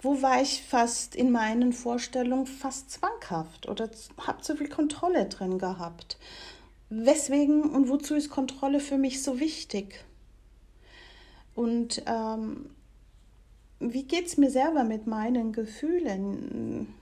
wo 0.00 0.20
war 0.20 0.42
ich 0.42 0.62
fast 0.62 1.16
in 1.16 1.32
meinen 1.32 1.72
Vorstellungen 1.72 2.46
fast 2.46 2.90
zwanghaft 2.90 3.68
oder 3.68 3.88
habe 4.18 4.42
zu 4.42 4.56
viel 4.56 4.68
Kontrolle 4.68 5.26
drin 5.26 5.58
gehabt? 5.58 6.18
Weswegen 6.90 7.62
und 7.62 7.88
wozu 7.88 8.14
ist 8.14 8.28
Kontrolle 8.28 8.80
für 8.80 8.98
mich 8.98 9.22
so 9.22 9.40
wichtig? 9.40 10.04
Und 11.54 12.02
ähm, 12.06 12.70
wie 13.80 14.04
geht 14.04 14.26
es 14.26 14.36
mir 14.36 14.50
selber 14.50 14.84
mit 14.84 15.06
meinen 15.06 15.52
Gefühlen? 15.52 16.94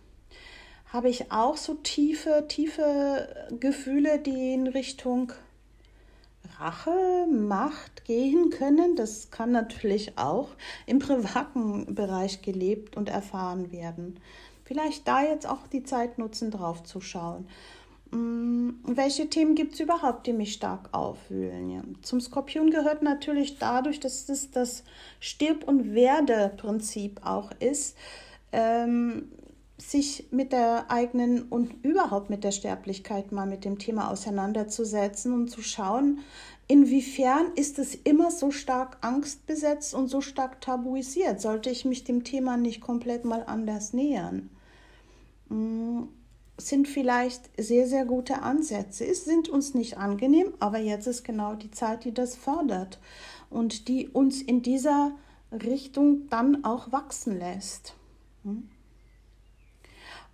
Habe 0.87 1.09
ich 1.09 1.33
auch 1.33 1.57
so 1.57 1.75
tiefe, 1.75 2.45
tiefe 2.49 3.49
Gefühle, 3.59 4.19
die 4.19 4.53
in 4.53 4.67
Richtung 4.67 5.33
Rache, 6.59 7.27
Macht 7.31 8.05
gehen 8.05 8.51
können. 8.51 8.97
Das 8.97 9.31
kann 9.31 9.53
natürlich 9.53 10.19
auch 10.19 10.49
im 10.87 10.99
privaten 10.99 11.95
Bereich 11.95 12.43
gelebt 12.43 12.97
und 12.97 13.09
erfahren 13.09 13.73
werden. 13.73 14.21
Vielleicht 14.65 15.07
da 15.07 15.23
jetzt 15.23 15.47
auch 15.47 15.67
die 15.67 15.83
Zeit 15.83 16.19
nutzen, 16.19 16.51
drauf 16.51 16.83
zu 16.83 17.01
schauen. 17.01 17.47
Hm, 18.13 18.79
welche 18.85 19.29
Themen 19.29 19.55
gibt 19.55 19.75
es 19.75 19.81
überhaupt, 19.81 20.27
die 20.27 20.33
mich 20.33 20.53
stark 20.53 20.89
aufwühlen? 20.93 21.71
Ja. 21.71 21.83
Zum 22.03 22.21
Skorpion 22.21 22.71
gehört 22.71 23.03
natürlich 23.03 23.59
dadurch, 23.59 24.01
dass 24.01 24.29
es 24.29 24.51
das 24.51 24.85
Stirb- 25.19 25.65
und 25.65 25.95
Werde-Prinzip 25.95 27.25
auch 27.25 27.51
ist, 27.59 27.97
ähm, 28.53 29.31
sich 29.91 30.27
mit 30.31 30.53
der 30.53 30.91
eigenen 30.91 31.43
und 31.43 31.85
überhaupt 31.85 32.31
mit 32.31 32.45
der 32.45 32.53
Sterblichkeit 32.53 33.33
mal 33.33 33.47
mit 33.47 33.65
dem 33.65 33.79
Thema 33.79 34.11
auseinanderzusetzen 34.11 35.33
und 35.33 35.49
zu 35.49 35.63
schauen, 35.63 36.21
inwiefern 36.69 37.53
ist 37.55 37.79
es 37.79 37.95
immer 37.95 38.31
so 38.31 38.51
stark 38.51 38.99
angstbesetzt 39.01 39.95
und 39.95 40.09
so 40.09 40.21
stark 40.21 40.61
tabuisiert? 40.61 41.41
Sollte 41.41 41.71
ich 41.71 41.85
mich 41.85 42.05
dem 42.05 42.25
Thema 42.25 42.57
nicht 42.57 42.81
komplett 42.81 43.25
mal 43.25 43.45
anders 43.47 43.93
nähern? 43.93 44.51
Hm, 45.49 46.09
sind 46.59 46.87
vielleicht 46.87 47.51
sehr, 47.61 47.87
sehr 47.87 48.05
gute 48.05 48.43
Ansätze. 48.43 49.07
Es 49.07 49.25
sind 49.25 49.49
uns 49.49 49.75
nicht 49.75 49.99
angenehm, 49.99 50.55
aber 50.61 50.79
jetzt 50.79 51.07
ist 51.07 51.25
genau 51.25 51.55
die 51.55 51.71
Zeit, 51.71 52.05
die 52.05 52.15
das 52.15 52.37
fördert 52.37 52.99
und 53.51 53.89
die 53.89 54.09
uns 54.09 54.43
in 54.43 54.63
dieser 54.63 55.13
Richtung 55.51 56.29
dann 56.29 56.65
auch 56.65 56.93
wachsen 56.93 57.39
lässt. 57.39 57.95
Hm? 58.45 58.69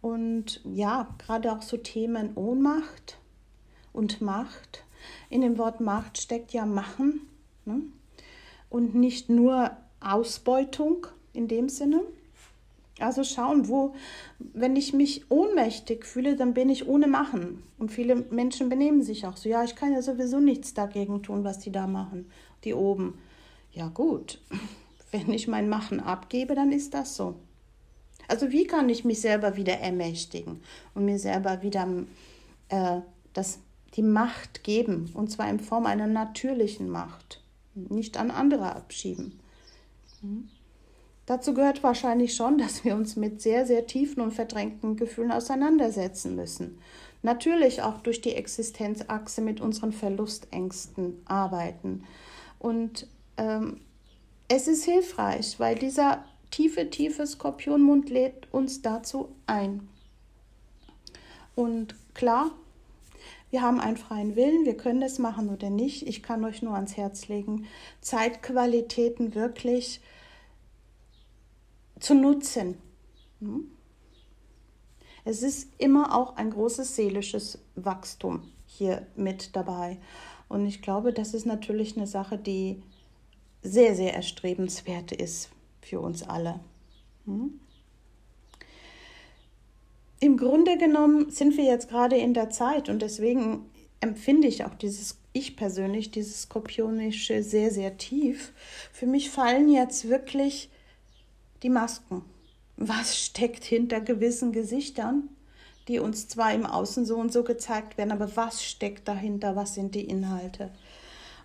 Und 0.00 0.60
ja, 0.64 1.14
gerade 1.18 1.52
auch 1.52 1.62
so 1.62 1.76
Themen 1.76 2.36
Ohnmacht 2.36 3.18
und 3.92 4.20
Macht. 4.20 4.84
In 5.30 5.40
dem 5.40 5.58
Wort 5.58 5.80
Macht 5.80 6.18
steckt 6.18 6.52
ja 6.52 6.66
Machen 6.66 7.20
ne? 7.64 7.82
und 8.70 8.94
nicht 8.94 9.28
nur 9.28 9.70
Ausbeutung 10.00 11.06
in 11.32 11.48
dem 11.48 11.68
Sinne. 11.68 12.02
Also 13.00 13.22
schauen, 13.22 13.68
wo, 13.68 13.94
wenn 14.38 14.74
ich 14.74 14.92
mich 14.92 15.30
ohnmächtig 15.30 16.04
fühle, 16.04 16.34
dann 16.34 16.54
bin 16.54 16.68
ich 16.68 16.88
ohne 16.88 17.06
Machen. 17.06 17.62
Und 17.78 17.92
viele 17.92 18.16
Menschen 18.16 18.68
benehmen 18.68 19.02
sich 19.02 19.24
auch 19.24 19.36
so, 19.36 19.48
ja, 19.48 19.62
ich 19.62 19.76
kann 19.76 19.92
ja 19.92 20.02
sowieso 20.02 20.40
nichts 20.40 20.74
dagegen 20.74 21.22
tun, 21.22 21.44
was 21.44 21.60
die 21.60 21.70
da 21.70 21.86
machen, 21.86 22.28
die 22.64 22.74
oben. 22.74 23.18
Ja 23.72 23.88
gut, 23.88 24.40
wenn 25.12 25.32
ich 25.32 25.46
mein 25.46 25.68
Machen 25.68 26.00
abgebe, 26.00 26.54
dann 26.56 26.72
ist 26.72 26.94
das 26.94 27.14
so. 27.16 27.36
Also 28.28 28.52
wie 28.52 28.66
kann 28.66 28.88
ich 28.88 29.04
mich 29.04 29.20
selber 29.20 29.56
wieder 29.56 29.78
ermächtigen 29.78 30.60
und 30.94 31.06
mir 31.06 31.18
selber 31.18 31.62
wieder 31.62 31.88
äh, 32.68 33.00
das, 33.32 33.58
die 33.94 34.02
Macht 34.02 34.62
geben, 34.62 35.10
und 35.14 35.30
zwar 35.30 35.48
in 35.48 35.60
Form 35.60 35.86
einer 35.86 36.06
natürlichen 36.06 36.90
Macht, 36.90 37.42
nicht 37.74 38.18
an 38.18 38.30
andere 38.30 38.76
abschieben. 38.76 39.40
Hm? 40.20 40.48
Dazu 41.28 41.52
gehört 41.52 41.82
wahrscheinlich 41.82 42.34
schon, 42.34 42.56
dass 42.58 42.84
wir 42.84 42.94
uns 42.94 43.16
mit 43.16 43.42
sehr, 43.42 43.66
sehr 43.66 43.86
tiefen 43.86 44.22
und 44.22 44.32
verdrängten 44.32 44.96
Gefühlen 44.96 45.32
auseinandersetzen 45.32 46.34
müssen. 46.34 46.78
Natürlich 47.22 47.82
auch 47.82 48.00
durch 48.00 48.20
die 48.20 48.34
Existenzachse 48.34 49.40
mit 49.40 49.60
unseren 49.60 49.92
Verlustängsten 49.92 51.20
arbeiten. 51.26 52.04
Und 52.58 53.06
ähm, 53.36 53.80
es 54.48 54.68
ist 54.68 54.84
hilfreich, 54.84 55.60
weil 55.60 55.74
dieser 55.74 56.24
tiefe, 56.50 56.90
tiefe 56.90 57.26
Skorpionmund 57.26 58.10
lädt 58.10 58.52
uns 58.52 58.82
dazu 58.82 59.34
ein. 59.46 59.88
Und 61.54 61.94
klar, 62.14 62.52
wir 63.50 63.62
haben 63.62 63.80
einen 63.80 63.96
freien 63.96 64.36
Willen, 64.36 64.64
wir 64.64 64.76
können 64.76 65.00
das 65.00 65.18
machen 65.18 65.48
oder 65.48 65.70
nicht. 65.70 66.06
Ich 66.06 66.22
kann 66.22 66.44
euch 66.44 66.62
nur 66.62 66.74
ans 66.74 66.96
Herz 66.96 67.28
legen, 67.28 67.66
Zeitqualitäten 68.00 69.34
wirklich 69.34 70.00
zu 71.98 72.14
nutzen. 72.14 72.76
Hm? 73.40 73.70
Es 75.24 75.42
ist 75.42 75.72
immer 75.78 76.16
auch 76.16 76.36
ein 76.36 76.50
großes 76.50 76.94
seelisches 76.94 77.58
Wachstum 77.74 78.50
hier 78.66 79.06
mit 79.16 79.56
dabei. 79.56 79.98
Und 80.48 80.66
ich 80.66 80.80
glaube, 80.80 81.12
das 81.12 81.34
ist 81.34 81.44
natürlich 81.44 81.96
eine 81.96 82.06
Sache, 82.06 82.38
die 82.38 82.82
sehr, 83.62 83.94
sehr 83.94 84.14
erstrebenswert 84.14 85.12
ist 85.12 85.50
für 85.88 86.00
uns 86.00 86.22
alle. 86.22 86.60
Hm? 87.24 87.58
Im 90.20 90.36
Grunde 90.36 90.76
genommen 90.76 91.30
sind 91.30 91.56
wir 91.56 91.64
jetzt 91.64 91.88
gerade 91.88 92.16
in 92.16 92.34
der 92.34 92.50
Zeit 92.50 92.88
und 92.88 93.02
deswegen 93.02 93.66
empfinde 94.00 94.48
ich 94.48 94.64
auch 94.64 94.74
dieses, 94.74 95.18
ich 95.32 95.56
persönlich, 95.56 96.10
dieses 96.10 96.42
Skorpionische 96.42 97.42
sehr, 97.42 97.70
sehr 97.70 97.96
tief. 97.96 98.52
Für 98.92 99.06
mich 99.06 99.30
fallen 99.30 99.68
jetzt 99.68 100.08
wirklich 100.08 100.70
die 101.62 101.70
Masken. 101.70 102.22
Was 102.76 103.16
steckt 103.16 103.64
hinter 103.64 104.00
gewissen 104.00 104.52
Gesichtern, 104.52 105.28
die 105.88 105.98
uns 106.00 106.28
zwar 106.28 106.52
im 106.52 106.66
Außen 106.66 107.04
so 107.04 107.16
und 107.16 107.32
so 107.32 107.44
gezeigt 107.44 107.96
werden, 107.96 108.12
aber 108.12 108.36
was 108.36 108.64
steckt 108.64 109.08
dahinter? 109.08 109.56
Was 109.56 109.74
sind 109.74 109.94
die 109.94 110.04
Inhalte? 110.04 110.70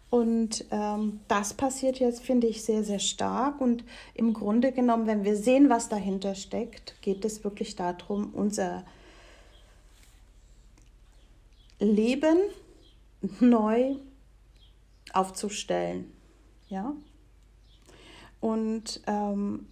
Und 0.09 0.65
ähm, 0.69 1.21
das 1.27 1.53
passiert 1.53 1.99
jetzt, 1.99 2.21
finde 2.21 2.47
ich, 2.47 2.63
sehr, 2.63 2.83
sehr 2.83 2.99
stark. 2.99 3.59
Und 3.59 3.83
im 4.13 4.33
Grunde 4.33 4.71
genommen, 4.71 5.07
wenn 5.07 5.23
wir 5.23 5.35
sehen, 5.35 5.69
was 5.69 5.89
dahinter 5.89 6.35
steckt, 6.35 7.01
geht 7.01 7.25
es 7.25 7.43
wirklich 7.43 7.75
darum, 7.75 8.31
unser 8.33 8.83
Leben 11.79 12.37
neu 13.39 13.95
aufzustellen. 15.13 16.11
Ja? 16.69 16.93
Und 18.39 19.01
ähm, 19.07 19.67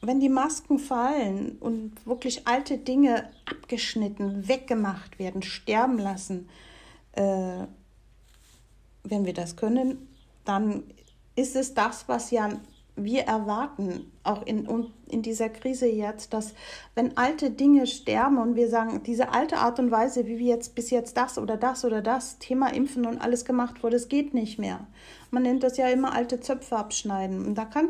wenn 0.00 0.20
die 0.20 0.28
Masken 0.28 0.78
fallen 0.78 1.58
und 1.58 2.06
wirklich 2.06 2.46
alte 2.46 2.78
Dinge 2.78 3.30
abgeschnitten, 3.46 4.46
weggemacht 4.46 5.18
werden, 5.18 5.42
sterben 5.42 5.98
lassen, 5.98 6.48
äh, 7.12 7.66
wenn 9.10 9.24
wir 9.24 9.34
das 9.34 9.56
können, 9.56 10.08
dann 10.44 10.84
ist 11.36 11.56
es 11.56 11.74
das, 11.74 12.08
was 12.08 12.30
ja 12.30 12.50
wir 13.04 13.22
erwarten, 13.22 14.10
auch 14.24 14.44
in, 14.44 14.68
in 15.08 15.22
dieser 15.22 15.48
Krise 15.48 15.86
jetzt, 15.86 16.32
dass 16.32 16.54
wenn 16.94 17.16
alte 17.16 17.50
Dinge 17.50 17.86
sterben 17.86 18.38
und 18.38 18.56
wir 18.56 18.68
sagen, 18.68 19.02
diese 19.04 19.30
alte 19.30 19.58
Art 19.58 19.78
und 19.78 19.90
Weise, 19.90 20.26
wie 20.26 20.38
wir 20.38 20.48
jetzt 20.48 20.74
bis 20.74 20.90
jetzt 20.90 21.16
das 21.16 21.38
oder 21.38 21.56
das 21.56 21.84
oder 21.84 22.02
das 22.02 22.38
Thema 22.38 22.72
Impfen 22.72 23.06
und 23.06 23.18
alles 23.18 23.44
gemacht 23.44 23.82
wurde, 23.82 23.96
es 23.96 24.08
geht 24.08 24.34
nicht 24.34 24.58
mehr. 24.58 24.86
Man 25.30 25.44
nennt 25.44 25.62
das 25.62 25.76
ja 25.76 25.88
immer 25.88 26.12
alte 26.12 26.40
Zöpfe 26.40 26.76
abschneiden. 26.76 27.46
Und 27.46 27.54
da 27.56 27.64
kann 27.64 27.88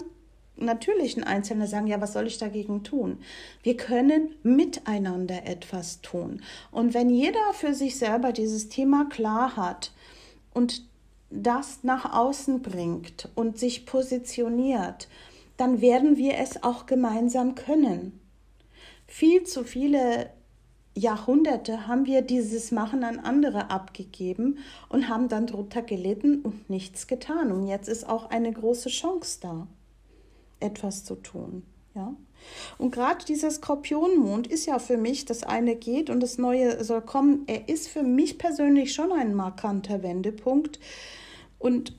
natürlich 0.57 1.17
ein 1.17 1.25
Einzelner 1.25 1.67
sagen, 1.67 1.87
ja, 1.87 2.01
was 2.01 2.13
soll 2.13 2.27
ich 2.27 2.39
dagegen 2.39 2.83
tun? 2.85 3.19
Wir 3.63 3.77
können 3.77 4.35
miteinander 4.43 5.47
etwas 5.47 6.01
tun. 6.01 6.43
Und 6.71 6.95
wenn 6.95 7.11
jeder 7.11 7.53
für 7.53 7.75
sich 7.75 7.99
selber 7.99 8.33
dieses 8.33 8.69
Thema 8.69 9.07
klar 9.09 9.57
hat 9.57 9.93
und 10.53 10.88
das 11.31 11.81
nach 11.83 12.15
außen 12.15 12.63
bringt 12.63 13.29
und 13.35 13.59
sich 13.59 13.87
positioniert, 13.87 15.09
dann 15.57 15.81
werden 15.81 16.17
wir 16.17 16.39
es 16.39 16.63
auch 16.63 16.87
gemeinsam 16.87 17.55
können. 17.55 18.21
Viel 19.07 19.45
zu 19.45 19.65
viele 19.65 20.31
Jahrhunderte 20.95 21.87
haben 21.87 22.07
wir 22.07 22.23
dieses 22.23 22.71
Machen 22.73 23.05
an 23.05 23.19
andere 23.19 23.71
abgegeben 23.71 24.59
und 24.89 25.09
haben 25.09 25.29
dann 25.29 25.47
drunter 25.47 25.83
gelitten 25.83 26.41
und 26.41 26.69
nichts 26.71 27.07
getan. 27.07 27.53
Und 27.53 27.67
jetzt 27.67 27.89
ist 27.89 28.09
auch 28.09 28.31
eine 28.31 28.53
große 28.53 28.89
Chance 28.89 29.39
da, 29.41 29.67
etwas 30.61 31.05
zu 31.05 31.15
tun. 31.17 31.63
Ja? 31.95 32.15
Und 32.79 32.91
gerade 32.93 33.25
dieser 33.25 33.51
Skorpionmond 33.51 34.47
ist 34.47 34.67
ja 34.67 34.79
für 34.79 34.97
mich, 34.97 35.25
das 35.25 35.43
eine 35.43 35.77
geht 35.77 36.11
und 36.11 36.21
das 36.21 36.39
neue 36.39 36.83
soll 36.85 37.03
kommen. 37.03 37.45
Er 37.47 37.69
ist 37.69 37.89
für 37.89 38.03
mich 38.03 38.39
persönlich 38.39 38.93
schon 38.95 39.13
ein 39.13 39.35
markanter 39.35 40.03
Wendepunkt, 40.03 40.79
und 41.59 41.95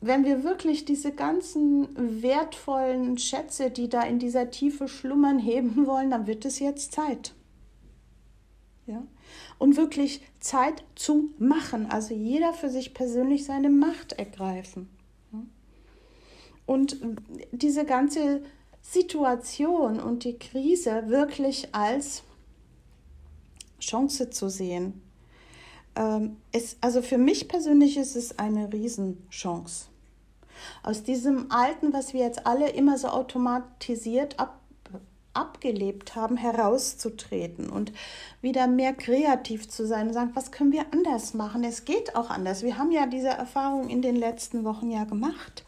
wenn 0.00 0.24
wir 0.24 0.44
wirklich 0.44 0.84
diese 0.84 1.12
ganzen 1.12 2.22
wertvollen 2.22 3.16
Schätze, 3.16 3.70
die 3.70 3.88
da 3.88 4.02
in 4.02 4.18
dieser 4.18 4.50
Tiefe 4.50 4.86
schlummern, 4.88 5.38
heben 5.50 5.86
wollen, 5.86 6.10
dann 6.10 6.26
wird 6.26 6.44
es 6.44 6.58
jetzt 6.58 6.92
Zeit. 6.92 7.34
Ja? 8.86 9.02
Und 9.58 9.76
wirklich 9.76 10.20
Zeit 10.40 10.84
zu 10.94 11.30
machen. 11.38 11.86
Also 11.90 12.14
jeder 12.14 12.52
für 12.52 12.68
sich 12.68 12.92
persönlich 12.92 13.44
seine 13.44 13.70
Macht 13.70 14.12
ergreifen. 14.12 14.90
Und 16.66 16.98
diese 17.52 17.84
ganze 17.84 18.42
Situation 18.80 20.00
und 20.00 20.24
die 20.24 20.38
Krise 20.38 21.08
wirklich 21.08 21.74
als 21.74 22.22
Chance 23.80 24.30
zu 24.30 24.48
sehen 24.48 25.03
ähm, 25.96 26.36
es, 26.52 26.76
also 26.80 27.02
für 27.02 27.18
mich 27.18 27.48
persönlich 27.48 27.96
ist 27.96 28.16
es 28.16 28.38
eine 28.38 28.72
Riesenchance. 28.72 29.86
Aus 30.82 31.02
diesem 31.02 31.50
Alten, 31.50 31.92
was 31.92 32.14
wir 32.14 32.20
jetzt 32.20 32.46
alle 32.46 32.70
immer 32.70 32.98
so 32.98 33.08
automatisiert 33.08 34.38
ab, 34.38 34.60
abgelebt 35.34 36.14
haben, 36.14 36.36
herauszutreten 36.36 37.68
und 37.68 37.92
wieder 38.40 38.66
mehr 38.66 38.94
kreativ 38.94 39.68
zu 39.68 39.86
sein 39.86 40.08
und 40.08 40.14
sagen, 40.14 40.30
was 40.34 40.52
können 40.52 40.72
wir 40.72 40.86
anders 40.92 41.34
machen? 41.34 41.64
Es 41.64 41.84
geht 41.84 42.14
auch 42.14 42.30
anders. 42.30 42.62
Wir 42.62 42.78
haben 42.78 42.92
ja 42.92 43.06
diese 43.06 43.28
Erfahrung 43.28 43.88
in 43.88 44.00
den 44.00 44.16
letzten 44.16 44.64
Wochen 44.64 44.90
ja 44.90 45.04
gemacht. 45.04 45.64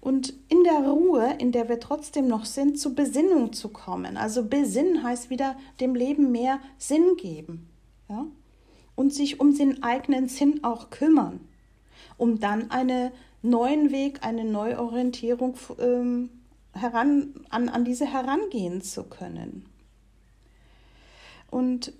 Und 0.00 0.34
in 0.48 0.62
der 0.64 0.88
Ruhe, 0.88 1.34
in 1.38 1.52
der 1.52 1.68
wir 1.68 1.80
trotzdem 1.80 2.28
noch 2.28 2.44
sind, 2.44 2.78
zur 2.78 2.94
Besinnung 2.94 3.52
zu 3.52 3.68
kommen. 3.68 4.16
Also 4.16 4.44
Besinnen 4.44 5.02
heißt 5.02 5.28
wieder 5.28 5.56
dem 5.80 5.94
Leben 5.94 6.30
mehr 6.30 6.60
Sinn 6.78 7.16
geben. 7.16 7.68
Ja? 8.08 8.26
Und 8.98 9.14
sich 9.14 9.38
um 9.38 9.56
den 9.56 9.84
eigenen 9.84 10.26
Sinn 10.28 10.64
auch 10.64 10.90
kümmern, 10.90 11.38
um 12.16 12.40
dann 12.40 12.72
einen 12.72 13.12
neuen 13.42 13.92
Weg, 13.92 14.24
eine 14.24 14.42
Neuorientierung 14.44 15.54
ähm, 15.78 16.30
heran, 16.72 17.32
an, 17.48 17.68
an 17.68 17.84
diese 17.84 18.06
herangehen 18.06 18.82
zu 18.82 19.04
können. 19.04 19.66
Und 21.48 21.92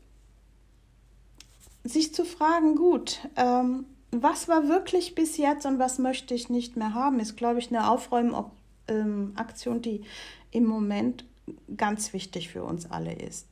sich 1.84 2.12
zu 2.12 2.24
fragen, 2.24 2.74
gut, 2.74 3.20
ähm, 3.36 3.86
was 4.10 4.48
war 4.48 4.66
wirklich 4.66 5.14
bis 5.14 5.36
jetzt 5.36 5.66
und 5.66 5.78
was 5.78 6.00
möchte 6.00 6.34
ich 6.34 6.48
nicht 6.48 6.76
mehr 6.76 6.94
haben, 6.94 7.20
ist, 7.20 7.36
glaube 7.36 7.60
ich, 7.60 7.68
eine 7.68 7.88
Aufräumaktion, 7.92 9.76
ähm, 9.76 9.82
die 9.82 10.02
im 10.50 10.64
Moment 10.64 11.24
ganz 11.76 12.12
wichtig 12.12 12.48
für 12.48 12.64
uns 12.64 12.90
alle 12.90 13.12
ist. 13.12 13.46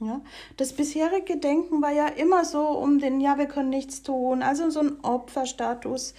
Ja? 0.00 0.20
Das 0.56 0.72
bisherige 0.72 1.36
Denken 1.36 1.82
war 1.82 1.92
ja 1.92 2.06
immer 2.06 2.44
so 2.44 2.62
um 2.68 2.98
den, 2.98 3.20
ja, 3.20 3.38
wir 3.38 3.46
können 3.46 3.70
nichts 3.70 4.02
tun, 4.02 4.42
also 4.42 4.70
so 4.70 4.80
ein 4.80 5.00
Opferstatus, 5.02 6.14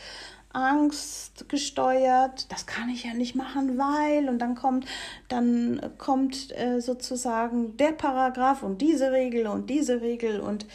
Angst 0.54 1.48
gesteuert, 1.48 2.52
das 2.52 2.66
kann 2.66 2.90
ich 2.90 3.06
ja 3.06 3.14
nicht 3.14 3.36
machen, 3.36 3.78
weil, 3.78 4.28
und 4.28 4.40
dann 4.40 4.56
kommt, 4.56 4.86
dann 5.30 5.82
kommt 5.98 6.52
äh, 6.58 6.82
sozusagen 6.82 7.78
der 7.78 7.94
Paragraph 7.94 8.62
und 8.62 8.82
diese 8.82 9.12
Regel 9.12 9.48
und 9.48 9.70
diese 9.70 10.02
Regel 10.02 10.42
und 10.42 10.66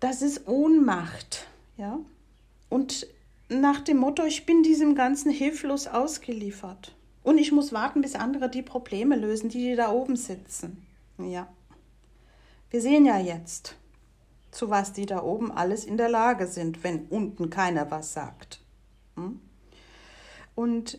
das 0.00 0.22
ist 0.22 0.48
Ohnmacht, 0.48 1.46
ja. 1.76 1.98
Und 2.68 3.06
nach 3.48 3.80
dem 3.80 3.98
Motto, 3.98 4.24
ich 4.24 4.46
bin 4.46 4.62
diesem 4.62 4.94
Ganzen 4.94 5.30
hilflos 5.30 5.86
ausgeliefert. 5.86 6.92
Und 7.22 7.38
ich 7.38 7.52
muss 7.52 7.72
warten, 7.72 8.02
bis 8.02 8.14
andere 8.14 8.50
die 8.50 8.62
Probleme 8.62 9.16
lösen, 9.16 9.48
die, 9.48 9.70
die 9.70 9.76
da 9.76 9.90
oben 9.90 10.16
sitzen. 10.16 10.84
Ja. 11.18 11.48
Wir 12.70 12.80
sehen 12.80 13.04
ja 13.04 13.18
jetzt, 13.18 13.76
zu 14.50 14.70
was 14.70 14.92
die 14.92 15.06
da 15.06 15.22
oben 15.22 15.52
alles 15.52 15.84
in 15.84 15.96
der 15.96 16.08
Lage 16.08 16.46
sind, 16.46 16.82
wenn 16.84 17.06
unten 17.06 17.50
keiner 17.50 17.90
was 17.90 18.12
sagt. 18.12 18.60
Hm? 19.16 19.40
Und 20.54 20.98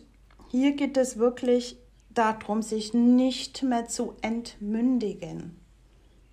hier 0.50 0.72
geht 0.72 0.96
es 0.96 1.18
wirklich 1.18 1.78
darum, 2.10 2.62
sich 2.62 2.94
nicht 2.94 3.62
mehr 3.62 3.86
zu 3.88 4.14
entmündigen 4.22 5.58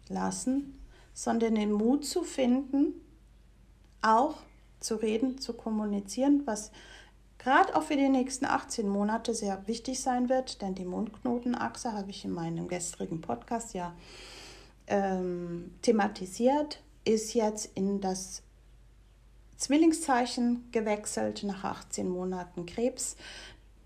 lassen, 0.08 0.80
sondern 1.14 1.56
den 1.56 1.72
Mut 1.72 2.06
zu 2.06 2.24
finden, 2.24 2.94
auch 4.02 4.36
zu 4.80 4.96
reden, 4.96 5.40
zu 5.40 5.54
kommunizieren, 5.54 6.44
was 6.46 6.72
gerade 7.38 7.76
auch 7.76 7.84
für 7.84 7.96
die 7.96 8.10
nächsten 8.10 8.46
18 8.46 8.88
Monate 8.88 9.34
sehr 9.34 9.68
wichtig 9.68 10.00
sein 10.00 10.30
wird, 10.30 10.62
denn 10.62 10.76
die 10.76 10.86
Mundknotenachse 10.86 11.94
habe 11.94 12.10
ich 12.10 12.26
in 12.26 12.32
meinem 12.32 12.68
gestrigen 12.68 13.22
Podcast 13.22 13.74
ja 13.74 13.94
ähm, 14.88 15.72
thematisiert, 15.82 16.82
ist 17.06 17.34
jetzt 17.34 17.72
in 17.76 18.02
das 18.02 18.44
Zwillingszeichen 19.58 20.68
gewechselt 20.72 21.44
nach 21.44 21.64
18 21.64 22.10
Monaten 22.10 22.66
Krebs. 22.66 23.16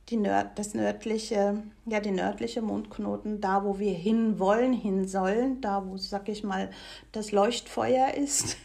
Die 0.10 0.18
Nörd, 0.18 0.58
das 0.58 0.74
nördliche, 0.74 1.62
ja, 1.86 2.00
die 2.00 2.12
nördliche 2.12 2.62
Mundknoten, 2.62 3.42
da 3.42 3.66
wo 3.66 3.78
wir 3.78 3.94
hin 3.94 4.40
wollen, 4.40 4.72
hin 4.72 5.08
sollen, 5.08 5.60
da 5.60 5.86
wo, 5.86 5.98
sag 5.98 6.30
ich 6.30 6.44
mal, 6.44 6.72
das 7.12 7.32
Leuchtfeuer 7.32 8.14
ist. 8.14 8.56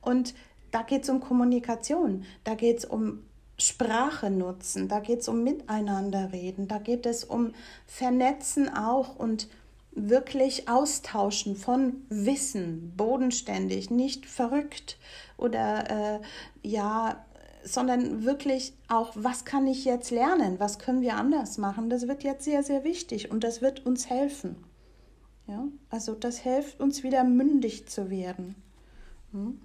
Und 0.00 0.34
da 0.70 0.82
geht 0.82 1.02
es 1.02 1.10
um 1.10 1.20
Kommunikation, 1.20 2.24
da 2.44 2.54
geht 2.54 2.78
es 2.78 2.84
um 2.84 3.22
Sprache 3.58 4.30
nutzen, 4.30 4.88
da 4.88 5.00
geht 5.00 5.20
es 5.20 5.28
um 5.28 5.42
Miteinander 5.42 6.32
reden, 6.32 6.68
da 6.68 6.78
geht 6.78 7.06
es 7.06 7.24
um 7.24 7.52
Vernetzen 7.86 8.68
auch 8.74 9.16
und 9.16 9.48
wirklich 9.96 10.68
austauschen 10.68 11.56
von 11.56 12.04
Wissen, 12.08 12.92
bodenständig, 12.96 13.90
nicht 13.90 14.26
verrückt 14.26 14.98
oder 15.36 16.20
äh, 16.20 16.20
ja, 16.62 17.24
sondern 17.64 18.24
wirklich 18.24 18.74
auch, 18.88 19.12
was 19.14 19.44
kann 19.44 19.66
ich 19.66 19.84
jetzt 19.84 20.10
lernen, 20.10 20.60
was 20.60 20.78
können 20.78 21.00
wir 21.00 21.16
anders 21.16 21.58
machen, 21.58 21.90
das 21.90 22.06
wird 22.06 22.22
jetzt 22.22 22.44
sehr, 22.44 22.62
sehr 22.62 22.84
wichtig 22.84 23.30
und 23.30 23.42
das 23.42 23.60
wird 23.62 23.84
uns 23.84 24.08
helfen. 24.08 24.56
Ja, 25.48 25.64
also 25.90 26.14
das 26.14 26.38
hilft 26.38 26.80
uns 26.80 27.02
wieder 27.02 27.24
mündig 27.24 27.88
zu 27.88 28.10
werden. 28.10 28.54
Hm? 29.32 29.60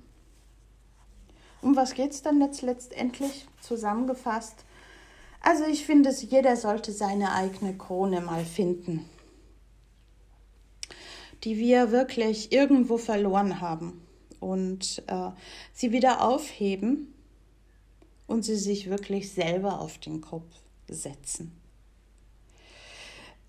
Um 1.62 1.76
was 1.76 1.94
geht 1.94 2.12
es 2.12 2.22
dann 2.22 2.42
jetzt 2.42 2.62
letztendlich 2.62 3.48
zusammengefasst? 3.62 4.64
Also 5.42 5.66
ich 5.66 5.86
finde, 5.86 6.12
jeder 6.12 6.56
sollte 6.56 6.92
seine 6.92 7.34
eigene 7.34 7.76
Krone 7.76 8.22
mal 8.22 8.46
finden, 8.46 9.06
die 11.44 11.58
wir 11.58 11.92
wirklich 11.92 12.52
irgendwo 12.52 12.98
verloren 12.98 13.62
haben 13.62 14.02
und 14.40 15.04
äh, 15.08 15.30
sie 15.74 15.92
wieder 15.92 16.28
aufheben 16.28 17.14
und 18.28 18.44
sie 18.44 18.56
sich 18.56 18.90
wirklich 18.90 19.32
selber 19.32 19.80
auf 19.80 19.98
den 19.98 20.22
Kopf 20.22 20.54
setzen. 20.88 21.52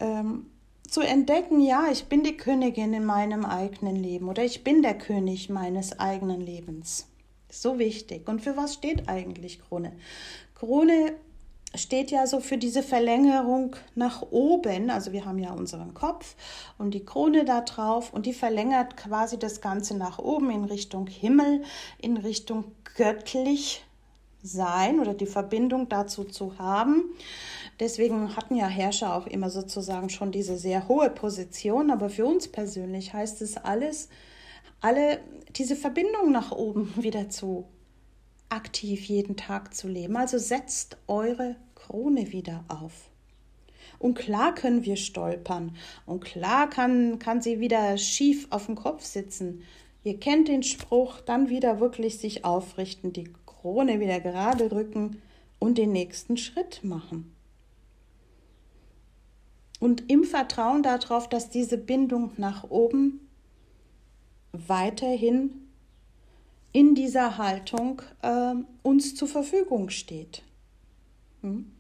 Ähm, 0.01 0.47
zu 0.89 1.01
entdecken, 1.01 1.61
ja, 1.61 1.89
ich 1.91 2.05
bin 2.05 2.23
die 2.23 2.37
Königin 2.37 2.93
in 2.93 3.05
meinem 3.05 3.45
eigenen 3.45 3.97
Leben 3.97 4.29
oder 4.29 4.45
ich 4.45 4.65
bin 4.65 4.83
der 4.83 4.99
König 4.99 5.49
meines 5.49 5.99
eigenen 5.99 6.41
Lebens. 6.41 7.09
So 7.51 7.79
wichtig. 7.79 8.29
Und 8.29 8.43
für 8.43 8.57
was 8.57 8.75
steht 8.75 9.09
eigentlich 9.09 9.61
Krone? 9.61 9.93
Krone 10.55 11.15
steht 11.75 12.11
ja 12.11 12.27
so 12.27 12.41
für 12.41 12.59
diese 12.59 12.83
Verlängerung 12.83 13.77
nach 13.95 14.23
oben. 14.31 14.91
Also 14.91 15.13
wir 15.13 15.25
haben 15.25 15.39
ja 15.39 15.53
unseren 15.53 15.95
Kopf 15.95 16.37
und 16.79 16.93
die 16.93 17.05
Krone 17.05 17.45
da 17.45 17.63
drauf 17.63 18.13
und 18.13 18.27
die 18.27 18.35
verlängert 18.35 18.97
quasi 18.97 19.39
das 19.39 19.61
Ganze 19.61 19.97
nach 19.97 20.19
oben 20.19 20.51
in 20.51 20.65
Richtung 20.65 21.07
Himmel, 21.07 21.63
in 21.99 22.17
Richtung 22.17 22.65
göttlich 22.97 23.85
sein 24.43 25.01
oder 25.01 25.15
die 25.15 25.27
Verbindung 25.27 25.89
dazu 25.89 26.25
zu 26.25 26.59
haben. 26.59 27.05
Deswegen 27.81 28.37
hatten 28.37 28.57
ja 28.57 28.67
Herrscher 28.67 29.15
auch 29.15 29.27
immer 29.27 29.51
sozusagen 29.51 30.11
schon 30.11 30.33
diese 30.33 30.59
sehr 30.59 30.89
hohe 30.89 31.11
Position. 31.11 31.91
Aber 31.91 32.11
für 32.11 32.27
uns 32.27 32.49
persönlich 32.49 33.15
heißt 33.15 33.41
es 33.41 33.57
alles, 33.57 34.09
alle 34.81 35.21
diese 35.57 35.77
Verbindung 35.77 36.33
nach 36.33 36.53
oben 36.53 36.93
wieder 37.03 37.31
zu 37.31 37.65
aktiv 38.53 39.07
jeden 39.07 39.37
Tag 39.37 39.75
zu 39.75 39.89
leben. 39.89 40.17
Also 40.17 40.39
setzt 40.39 40.99
eure 41.09 41.57
Krone 41.75 42.33
wieder 42.33 42.65
auf. 42.69 43.11
Und 43.99 44.15
klar 44.15 44.55
können 44.55 44.85
wir 44.85 44.97
stolpern 44.97 45.77
und 46.07 46.25
klar 46.25 46.69
kann, 46.69 47.19
kann 47.19 47.41
sie 47.41 47.61
wieder 47.61 47.97
schief 47.99 48.47
auf 48.51 48.67
dem 48.67 48.75
Kopf 48.75 49.05
sitzen. 49.05 49.63
Ihr 50.05 50.19
kennt 50.19 50.49
den 50.49 50.63
Spruch, 50.63 51.21
dann 51.21 51.49
wieder 51.49 51.81
wirklich 51.81 52.19
sich 52.19 52.45
aufrichten, 52.45 53.13
die 53.13 53.33
Krone 53.47 54.01
wieder 54.01 54.21
gerade 54.21 54.73
rücken 54.73 55.23
und 55.59 55.79
den 55.79 55.93
nächsten 55.93 56.37
Schritt 56.37 56.83
machen. 56.83 57.33
Und 59.79 60.11
im 60.11 60.25
Vertrauen 60.25 60.83
darauf, 60.83 61.29
dass 61.29 61.51
diese 61.51 61.79
Bindung 61.79 62.33
nach 62.37 62.69
oben 62.71 63.29
weiterhin 64.53 65.62
in 66.73 66.95
dieser 66.95 67.39
Haltung 67.39 68.03
äh, 68.23 68.55
uns 68.83 69.15
zur 69.15 69.29
Verfügung 69.29 69.91
steht. 69.91 70.43
Hm? 71.43 71.71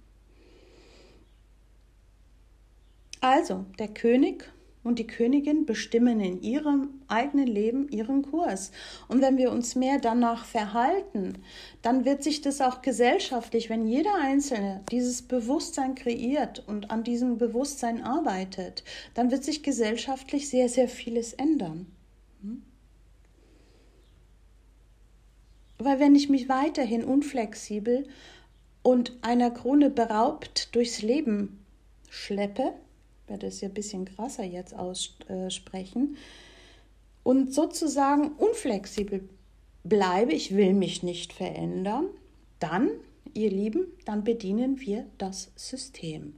Also, 3.20 3.64
der 3.78 3.88
König 3.88 4.52
und 4.82 4.98
die 4.98 5.06
Königin 5.06 5.64
bestimmen 5.64 6.20
in 6.20 6.42
ihrem 6.42 7.02
eigenen 7.06 7.46
Leben 7.46 7.88
ihren 7.88 8.22
Kurs. 8.22 8.72
Und 9.08 9.20
wenn 9.20 9.36
wir 9.36 9.52
uns 9.52 9.76
mehr 9.76 9.98
danach 10.00 10.44
verhalten, 10.44 11.34
dann 11.82 12.04
wird 12.04 12.22
sich 12.22 12.40
das 12.40 12.60
auch 12.60 12.82
gesellschaftlich, 12.82 13.70
wenn 13.70 13.86
jeder 13.86 14.14
Einzelne 14.16 14.82
dieses 14.90 15.22
Bewusstsein 15.22 15.94
kreiert 15.94 16.64
und 16.66 16.90
an 16.90 17.04
diesem 17.04 17.38
Bewusstsein 17.38 18.02
arbeitet, 18.02 18.82
dann 19.14 19.30
wird 19.30 19.44
sich 19.44 19.62
gesellschaftlich 19.62 20.48
sehr, 20.48 20.68
sehr 20.68 20.88
vieles 20.88 21.32
ändern. 21.32 21.86
Weil 25.84 26.00
wenn 26.00 26.14
ich 26.14 26.28
mich 26.28 26.48
weiterhin 26.48 27.04
unflexibel 27.04 28.06
und 28.82 29.12
einer 29.22 29.50
Krone 29.50 29.90
beraubt 29.90 30.74
durchs 30.74 31.02
Leben 31.02 31.64
schleppe, 32.08 32.72
werde 33.26 33.46
es 33.46 33.60
ja 33.60 33.68
ein 33.68 33.74
bisschen 33.74 34.04
krasser 34.04 34.44
jetzt 34.44 34.74
aussprechen, 34.74 36.16
und 37.22 37.54
sozusagen 37.54 38.32
unflexibel 38.32 39.28
bleibe, 39.84 40.32
ich 40.32 40.56
will 40.56 40.74
mich 40.74 41.02
nicht 41.02 41.32
verändern, 41.32 42.06
dann, 42.58 42.90
ihr 43.34 43.50
Lieben, 43.50 43.86
dann 44.04 44.24
bedienen 44.24 44.80
wir 44.80 45.06
das 45.18 45.52
System. 45.56 46.34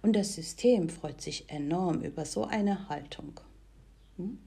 Und 0.00 0.14
das 0.14 0.34
System 0.34 0.88
freut 0.88 1.20
sich 1.20 1.48
enorm 1.48 2.00
über 2.00 2.24
so 2.24 2.44
eine 2.44 2.88
Haltung. 2.88 3.40
Hm? 4.16 4.38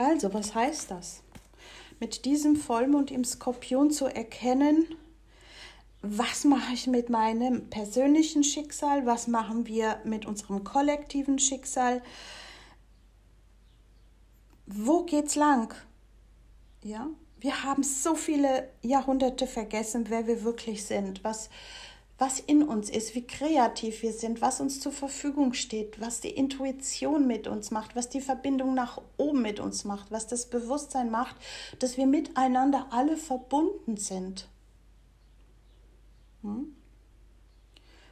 Also, 0.00 0.32
was 0.32 0.54
heißt 0.54 0.90
das? 0.90 1.22
Mit 1.98 2.24
diesem 2.24 2.56
Vollmond 2.56 3.10
im 3.10 3.22
Skorpion 3.22 3.90
zu 3.90 4.06
erkennen, 4.06 4.86
was 6.00 6.44
mache 6.44 6.72
ich 6.72 6.86
mit 6.86 7.10
meinem 7.10 7.68
persönlichen 7.68 8.42
Schicksal, 8.42 9.04
was 9.04 9.28
machen 9.28 9.66
wir 9.66 10.00
mit 10.04 10.24
unserem 10.24 10.64
kollektiven 10.64 11.38
Schicksal, 11.38 12.00
wo 14.64 15.02
geht's 15.02 15.36
lang? 15.36 15.74
Ja, 16.82 17.06
wir 17.38 17.62
haben 17.62 17.82
so 17.82 18.14
viele 18.14 18.70
Jahrhunderte 18.80 19.46
vergessen, 19.46 20.06
wer 20.08 20.26
wir 20.26 20.44
wirklich 20.44 20.86
sind, 20.86 21.22
was 21.24 21.50
was 22.20 22.38
in 22.38 22.62
uns 22.62 22.90
ist, 22.90 23.14
wie 23.14 23.26
kreativ 23.26 24.02
wir 24.02 24.12
sind, 24.12 24.42
was 24.42 24.60
uns 24.60 24.78
zur 24.78 24.92
Verfügung 24.92 25.54
steht, 25.54 26.02
was 26.02 26.20
die 26.20 26.28
Intuition 26.28 27.26
mit 27.26 27.48
uns 27.48 27.70
macht, 27.70 27.96
was 27.96 28.10
die 28.10 28.20
Verbindung 28.20 28.74
nach 28.74 29.00
oben 29.16 29.40
mit 29.40 29.58
uns 29.58 29.84
macht, 29.84 30.10
was 30.10 30.26
das 30.26 30.50
Bewusstsein 30.50 31.10
macht, 31.10 31.34
dass 31.78 31.96
wir 31.96 32.06
miteinander 32.06 32.88
alle 32.90 33.16
verbunden 33.16 33.96
sind. 33.96 34.48
Hm? 36.42 36.76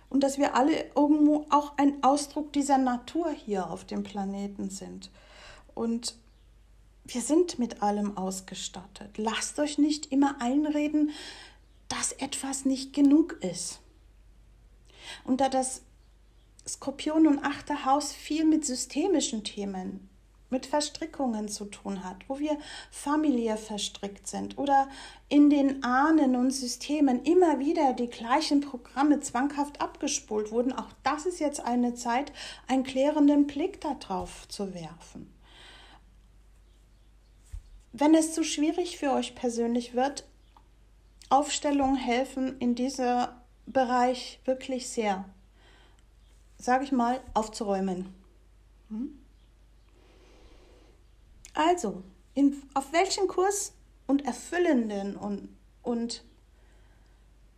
Und 0.09 0.23
dass 0.23 0.39
wir 0.39 0.55
alle 0.55 0.87
irgendwo 0.97 1.45
auch 1.51 1.77
ein 1.77 2.03
Ausdruck 2.03 2.51
dieser 2.55 2.79
Natur 2.79 3.31
hier 3.31 3.71
auf 3.71 3.85
dem 3.85 4.05
Planeten 4.05 4.71
sind. 4.71 5.11
Und 5.75 6.15
wir 7.05 7.21
sind 7.21 7.59
mit 7.59 7.83
allem 7.83 8.17
ausgestattet. 8.17 9.19
Lasst 9.19 9.59
euch 9.59 9.77
nicht 9.77 10.11
immer 10.11 10.41
einreden, 10.41 11.11
dass 11.89 12.13
etwas 12.13 12.65
nicht 12.65 12.95
genug 12.95 13.39
ist. 13.43 13.81
Und 15.25 15.41
da 15.41 15.49
das 15.49 15.83
Skorpion 16.67 17.27
und 17.27 17.45
achte 17.45 17.85
Haus 17.85 18.13
viel 18.13 18.45
mit 18.45 18.65
systemischen 18.65 19.43
Themen, 19.45 20.09
mit 20.51 20.67
Verstrickungen 20.67 21.49
zu 21.49 21.67
tun 21.67 22.05
hat, 22.05 22.29
wo 22.29 22.39
wir 22.39 22.57
familiär 22.91 23.57
verstrickt 23.57 24.27
sind 24.27 24.57
oder 24.57 24.89
in 25.29 25.51
den 25.51 25.83
Ahnen 25.85 26.37
und 26.37 26.51
Systemen 26.51 27.23
immer 27.25 27.59
wieder 27.59 27.93
die 27.93 28.09
gleichen 28.09 28.61
Programme 28.61 29.21
zwanghaft 29.21 29.81
abgespult 29.81 30.51
wurden. 30.51 30.73
Auch 30.73 30.89
das 31.03 31.27
ist 31.27 31.41
jetzt 31.41 31.61
eine 31.61 31.95
Zeit, 31.95 32.33
einen 32.67 32.85
klärenden 32.85 33.47
Blick 33.47 33.81
darauf 33.81 34.49
zu 34.49 34.75
werfen. 34.75 35.33
Wenn 37.93 38.15
es 38.15 38.33
zu 38.33 38.45
schwierig 38.45 38.99
für 38.99 39.13
euch 39.13 39.35
persönlich 39.35 39.95
wird, 39.95 40.25
Aufstellungen 41.31 41.97
helfen 41.97 42.59
in 42.59 42.75
diesem 42.75 43.27
Bereich 43.73 44.41
wirklich 44.45 44.89
sehr, 44.89 45.25
sage 46.59 46.85
ich 46.85 46.93
mal, 46.93 47.21
aufzuräumen. 47.35 48.15
Hm? 48.89 49.19
Also, 51.55 52.03
in, 52.35 52.63
auf 52.75 52.93
welchen 52.93 53.27
Kurs 53.29 53.73
und 54.07 54.25
erfüllenden 54.25 55.17
und, 55.17 55.49
und 55.83 56.25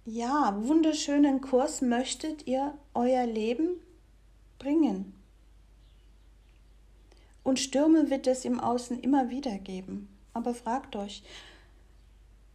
ja, 0.06 0.56
wunderschönen 0.58 1.40
Kurs 1.40 1.82
möchtet 1.82 2.46
ihr 2.46 2.74
euer 2.94 3.26
Leben 3.26 3.76
bringen? 4.58 5.14
Und 7.42 7.58
Stürme 7.58 8.10
wird 8.10 8.26
es 8.26 8.44
im 8.44 8.60
Außen 8.60 9.00
immer 9.00 9.30
wieder 9.30 9.58
geben. 9.58 10.08
Aber 10.32 10.54
fragt 10.54 10.96
euch, 10.96 11.22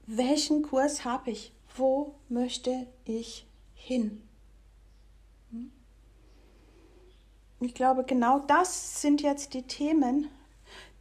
welchen 0.08 0.64
Kurs 0.64 1.06
habe 1.06 1.32
ich? 1.32 1.52
Wo 1.76 2.16
möchte 2.30 2.88
ich 3.06 3.48
hin? 3.74 4.22
Hm? 5.52 5.72
Ich 7.62 7.74
glaube, 7.74 8.04
genau 8.04 8.40
das 8.40 9.02
sind 9.02 9.22
jetzt 9.22 9.54
die 9.54 9.64
Themen, 9.64 10.30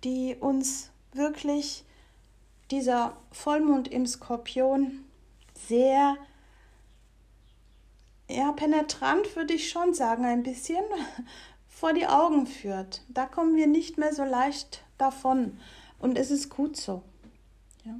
die 0.05 0.37
uns 0.39 0.91
wirklich 1.13 1.85
dieser 2.71 3.17
Vollmond 3.31 3.89
im 3.89 4.07
Skorpion 4.07 5.05
sehr 5.55 6.17
ja, 8.29 8.53
penetrant 8.53 9.37
würde 9.37 9.55
ich 9.55 9.71
schon 9.71 9.95
sagen, 9.95 10.25
ein 10.25 10.43
bisschen 10.43 10.83
vor 11.69 11.93
die 11.93 12.07
Augen 12.07 12.47
führt. 12.47 13.03
Da 13.09 13.27
kommen 13.27 13.57
wir 13.57 13.67
nicht 13.67 13.99
mehr 13.99 14.15
so 14.15 14.25
leicht 14.25 14.83
davon. 14.99 15.59
Und 15.99 16.19
es 16.19 16.31
ist 16.31 16.49
gut 16.49 16.77
so. 16.77 17.03
Ja. 17.85 17.95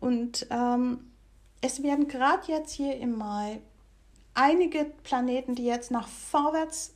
Und 0.00 0.46
ähm, 0.50 1.10
es 1.60 1.82
werden 1.82 2.08
gerade 2.08 2.50
jetzt 2.50 2.72
hier 2.72 2.96
im 2.96 3.16
Mai 3.16 3.60
einige 4.34 4.84
Planeten, 5.02 5.54
die 5.54 5.64
jetzt 5.64 5.90
nach 5.90 6.06
vorwärts 6.06 6.94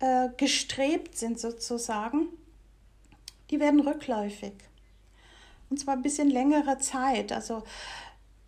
äh, 0.00 0.30
gestrebt 0.36 1.16
sind 1.16 1.38
sozusagen, 1.38 2.28
die 3.50 3.60
werden 3.60 3.80
rückläufig. 3.80 4.54
Und 5.70 5.78
zwar 5.78 5.94
ein 5.94 6.02
bisschen 6.02 6.30
längere 6.30 6.78
Zeit. 6.78 7.32
Also 7.32 7.62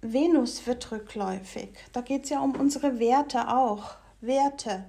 Venus 0.00 0.66
wird 0.66 0.90
rückläufig. 0.90 1.70
Da 1.92 2.00
geht 2.00 2.24
es 2.24 2.30
ja 2.30 2.40
um 2.40 2.54
unsere 2.54 2.98
Werte 2.98 3.48
auch. 3.48 3.96
Werte. 4.20 4.84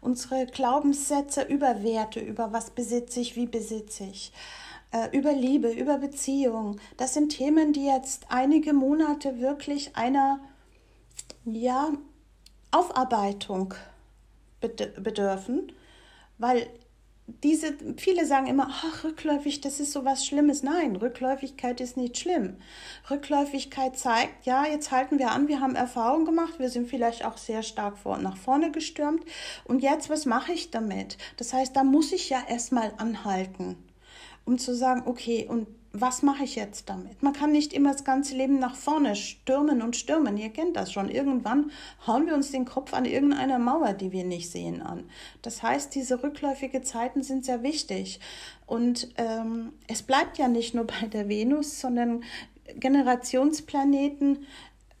Unsere 0.00 0.46
Glaubenssätze 0.46 1.42
über 1.42 1.82
Werte, 1.82 2.20
über 2.20 2.52
was 2.52 2.70
besitze 2.70 3.20
ich, 3.20 3.36
wie 3.36 3.46
besitze 3.46 4.04
ich, 4.04 4.32
über 5.12 5.32
Liebe, 5.32 5.70
über 5.70 5.98
Beziehung. 5.98 6.78
Das 6.96 7.14
sind 7.14 7.30
Themen, 7.30 7.72
die 7.72 7.86
jetzt 7.86 8.26
einige 8.28 8.72
Monate 8.72 9.40
wirklich 9.40 9.96
einer 9.96 10.40
ja, 11.44 11.92
Aufarbeitung 12.70 13.74
bedürfen, 14.60 15.72
weil 16.38 16.68
diese, 17.26 17.74
viele 17.96 18.26
sagen 18.26 18.46
immer, 18.46 18.68
ach, 18.70 19.04
rückläufig, 19.04 19.60
das 19.60 19.80
ist 19.80 19.92
so 19.92 20.04
was 20.04 20.26
Schlimmes. 20.26 20.62
Nein, 20.62 20.96
Rückläufigkeit 20.96 21.80
ist 21.80 21.96
nicht 21.96 22.18
schlimm. 22.18 22.56
Rückläufigkeit 23.10 23.96
zeigt, 23.96 24.44
ja, 24.44 24.66
jetzt 24.66 24.90
halten 24.90 25.18
wir 25.18 25.30
an, 25.30 25.48
wir 25.48 25.60
haben 25.60 25.76
Erfahrung 25.76 26.24
gemacht, 26.24 26.58
wir 26.58 26.68
sind 26.68 26.88
vielleicht 26.88 27.24
auch 27.24 27.38
sehr 27.38 27.62
stark 27.62 27.96
vor, 27.96 28.18
nach 28.18 28.36
vorne 28.36 28.72
gestürmt. 28.72 29.24
Und 29.64 29.82
jetzt, 29.82 30.10
was 30.10 30.26
mache 30.26 30.52
ich 30.52 30.70
damit? 30.70 31.16
Das 31.36 31.52
heißt, 31.52 31.74
da 31.76 31.84
muss 31.84 32.12
ich 32.12 32.28
ja 32.28 32.42
erstmal 32.48 32.92
anhalten, 32.98 33.76
um 34.44 34.58
zu 34.58 34.74
sagen, 34.74 35.02
okay, 35.06 35.46
und 35.48 35.66
was 35.92 36.22
mache 36.22 36.44
ich 36.44 36.56
jetzt 36.56 36.88
damit? 36.88 37.22
Man 37.22 37.34
kann 37.34 37.52
nicht 37.52 37.74
immer 37.74 37.92
das 37.92 38.04
ganze 38.04 38.34
Leben 38.34 38.58
nach 38.58 38.74
vorne 38.76 39.14
stürmen 39.14 39.82
und 39.82 39.94
stürmen. 39.94 40.38
Ihr 40.38 40.48
kennt 40.48 40.76
das 40.76 40.90
schon. 40.90 41.10
Irgendwann 41.10 41.70
hauen 42.06 42.26
wir 42.26 42.34
uns 42.34 42.50
den 42.50 42.64
Kopf 42.64 42.94
an 42.94 43.04
irgendeiner 43.04 43.58
Mauer, 43.58 43.92
die 43.92 44.10
wir 44.10 44.24
nicht 44.24 44.50
sehen, 44.50 44.80
an. 44.80 45.04
Das 45.42 45.62
heißt, 45.62 45.94
diese 45.94 46.22
rückläufige 46.22 46.80
Zeiten 46.80 47.22
sind 47.22 47.44
sehr 47.44 47.62
wichtig. 47.62 48.20
Und 48.66 49.08
ähm, 49.16 49.74
es 49.86 50.02
bleibt 50.02 50.38
ja 50.38 50.48
nicht 50.48 50.74
nur 50.74 50.86
bei 51.00 51.06
der 51.06 51.28
Venus, 51.28 51.78
sondern 51.80 52.24
Generationsplaneten 52.74 54.46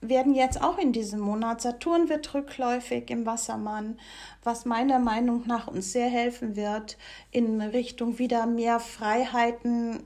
werden 0.02 0.34
jetzt 0.34 0.60
auch 0.60 0.78
in 0.78 0.92
diesem 0.92 1.20
Monat. 1.20 1.62
Saturn 1.62 2.08
wird 2.08 2.34
rückläufig 2.34 3.08
im 3.08 3.24
Wassermann, 3.24 3.98
was 4.42 4.64
meiner 4.64 4.98
Meinung 4.98 5.46
nach 5.46 5.68
uns 5.68 5.92
sehr 5.92 6.08
helfen 6.08 6.56
wird, 6.56 6.96
in 7.30 7.60
Richtung 7.60 8.18
wieder 8.18 8.46
mehr 8.46 8.80
Freiheiten 8.80 10.02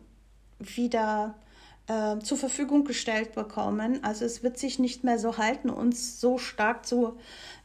wieder 0.59 1.35
äh, 1.88 2.18
zur 2.18 2.37
Verfügung 2.37 2.85
gestellt 2.85 3.35
bekommen. 3.35 4.03
Also 4.03 4.25
es 4.25 4.42
wird 4.42 4.59
sich 4.59 4.79
nicht 4.79 5.05
mehr 5.05 5.18
so 5.18 5.38
halten, 5.38 5.70
uns 5.70 6.20
so 6.20 6.38
stark 6.38 6.87
zu 6.87 7.16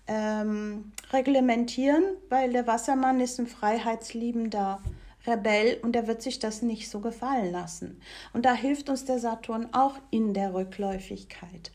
ähm, 0.08 0.92
reglementieren, 1.12 2.04
weil 2.30 2.52
der 2.52 2.68
Wassermann 2.68 3.20
ist 3.20 3.40
ein 3.40 3.48
freiheitsliebender 3.48 4.82
Rebell 5.28 5.78
und 5.84 5.96
er 5.96 6.08
wird 6.08 6.22
sich 6.22 6.40
das 6.40 6.62
nicht 6.62 6.90
so 6.90 7.00
gefallen 7.00 7.52
lassen. 7.52 8.02
Und 8.34 8.46
da 8.46 8.54
hilft 8.54 8.90
uns 8.90 9.06
der 9.06 9.20
Saturn 9.20 9.68
auch 9.72 9.98
in 10.10 10.34
der 10.34 10.54
Rückläufigkeit. 10.54 11.72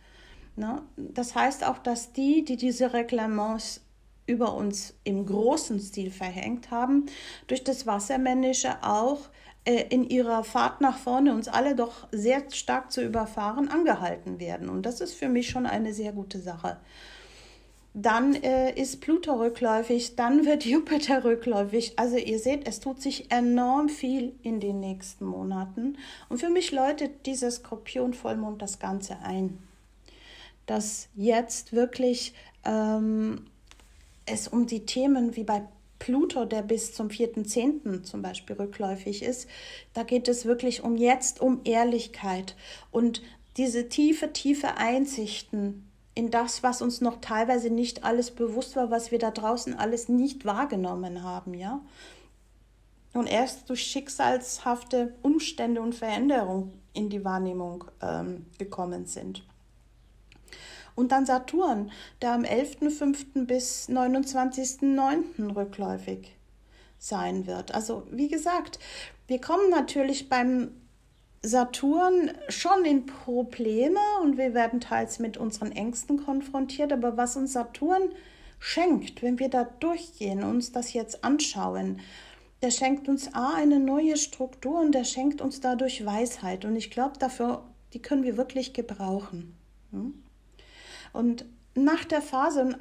Ne? 0.57 0.83
Das 0.97 1.35
heißt 1.35 1.65
auch, 1.65 1.79
dass 1.79 2.13
die, 2.13 2.45
die 2.45 2.57
diese 2.57 2.93
Reglements 2.93 3.83
über 4.27 4.55
uns 4.55 4.95
im 5.05 5.27
großen 5.27 5.79
Stil 5.81 6.11
verhängt 6.11 6.71
haben, 6.71 7.07
durch 7.47 7.65
das 7.65 7.87
Wassermännische 7.87 8.83
auch 8.83 9.29
äh, 9.67 9.85
in 9.91 10.09
ihrer 10.09 10.45
Fahrt 10.45 10.81
nach 10.81 10.97
vorne 10.97 11.35
uns 11.35 11.49
alle 11.49 11.75
doch 11.75 12.07
sehr 12.13 12.43
stark 12.51 12.93
zu 12.93 13.03
überfahren, 13.03 13.69
angehalten 13.69 14.39
werden. 14.41 14.69
Und 14.69 14.83
das 14.83 15.01
ist 15.01 15.15
für 15.15 15.29
mich 15.29 15.49
schon 15.49 15.67
eine 15.67 15.93
sehr 15.93 16.13
gute 16.13 16.41
Sache. 16.41 16.79
Dann 17.99 18.35
äh, 18.35 18.79
ist 18.79 19.01
Pluto 19.01 19.33
rückläufig, 19.35 20.17
dann 20.17 20.45
wird 20.45 20.65
Jupiter 20.67 21.25
rückläufig. 21.25 21.99
Also 21.99 22.17
ihr 22.17 22.39
seht, 22.39 22.69
es 22.69 22.79
tut 22.79 23.01
sich 23.01 23.31
enorm 23.33 23.89
viel 23.89 24.35
in 24.43 24.61
den 24.61 24.81
nächsten 24.81 25.25
Monaten. 25.25 25.97
Und 26.29 26.39
für 26.39 26.51
mich 26.51 26.73
läutet 26.73 27.27
dieser 27.27 27.51
Skorpion-Vollmond 27.51 28.61
das 28.61 28.79
Ganze 28.79 29.19
ein. 29.25 29.59
Dass 30.67 31.09
jetzt 31.15 31.73
wirklich 31.73 32.35
ähm, 32.65 33.47
es 34.27 34.49
um 34.49 34.67
die 34.67 34.85
Themen 34.85 35.37
wie 35.37 35.45
bei 35.45 35.63
Pluto, 35.99 36.45
der 36.45 36.63
bis 36.63 36.93
zum 36.93 37.09
4.10. 37.09 38.03
zum 38.03 38.23
Beispiel 38.23 38.57
rückläufig 38.57 39.23
ist, 39.23 39.49
da 39.95 40.03
geht 40.03 40.29
es 40.29 40.45
wirklich 40.45 40.83
um 40.83 40.97
jetzt, 40.97 41.41
um 41.41 41.61
Ehrlichkeit 41.65 42.55
und 42.91 43.23
diese 43.57 43.89
tiefe, 43.89 44.33
tiefe 44.33 44.77
Einsichten 44.77 45.91
in 46.15 46.31
das, 46.31 46.63
was 46.63 46.83
uns 46.83 47.01
noch 47.01 47.21
teilweise 47.21 47.71
nicht 47.71 48.05
alles 48.05 48.31
bewusst 48.31 48.77
war, 48.77 48.91
was 48.91 49.11
wir 49.11 49.19
da 49.19 49.31
draußen 49.31 49.75
alles 49.75 50.09
nicht 50.09 50.45
wahrgenommen 50.45 51.23
haben, 51.23 51.55
ja. 51.55 51.81
Und 53.13 53.27
erst 53.27 53.71
durch 53.71 53.83
schicksalshafte 53.83 55.15
Umstände 55.23 55.81
und 55.81 55.95
Veränderungen 55.95 56.73
in 56.93 57.09
die 57.09 57.25
Wahrnehmung 57.25 57.85
ähm, 58.03 58.47
gekommen 58.59 59.07
sind. 59.07 59.43
Und 60.97 61.13
dann 61.13 61.27
Saturn, 61.27 61.93
der 62.21 62.33
am 62.33 62.43
11.05. 62.43 63.47
bis 63.47 63.89
29.09. 63.89 65.55
rückläufig 65.55 66.35
sein 66.99 67.47
wird. 67.47 67.75
Also 67.75 68.07
wie 68.11 68.29
gesagt, 68.29 68.81
wir 69.29 69.41
kommen 69.41 69.71
natürlich 69.71 70.29
beim 70.29 70.71
Saturn 71.43 72.33
schon 72.49 72.85
in 72.85 73.07
Probleme 73.07 74.01
und 74.23 74.37
wir 74.37 74.55
werden 74.55 74.81
teils 74.81 75.19
mit 75.19 75.37
unseren 75.37 75.71
Ängsten 75.71 76.25
konfrontiert, 76.25 76.93
aber 76.93 77.17
was 77.17 77.37
uns 77.37 77.53
Saturn 77.53 78.11
schenkt, 78.59 79.23
wenn 79.23 79.39
wir 79.39 79.49
da 79.49 79.65
durchgehen, 79.65 80.43
uns 80.43 80.73
das 80.73 80.93
jetzt 80.93 81.23
anschauen, 81.23 82.01
der 82.63 82.71
schenkt 82.71 83.09
uns 83.09 83.33
A 83.35 83.55
eine 83.55 83.79
neue 83.79 84.17
Struktur 84.17 84.81
und 84.81 84.93
der 84.93 85.05
schenkt 85.05 85.41
uns 85.41 85.61
dadurch 85.61 86.05
Weisheit 86.05 86.65
und 86.65 86.75
ich 86.75 86.91
glaube 86.91 87.19
dafür, 87.19 87.63
die 87.93 88.01
können 88.01 88.25
wir 88.25 88.37
wirklich 88.37 88.73
gebrauchen. 88.73 89.55
Hm? 89.93 90.23
Und 91.17 91.47
nach 91.75 92.05
der 92.05 92.21
Phase 92.21 92.79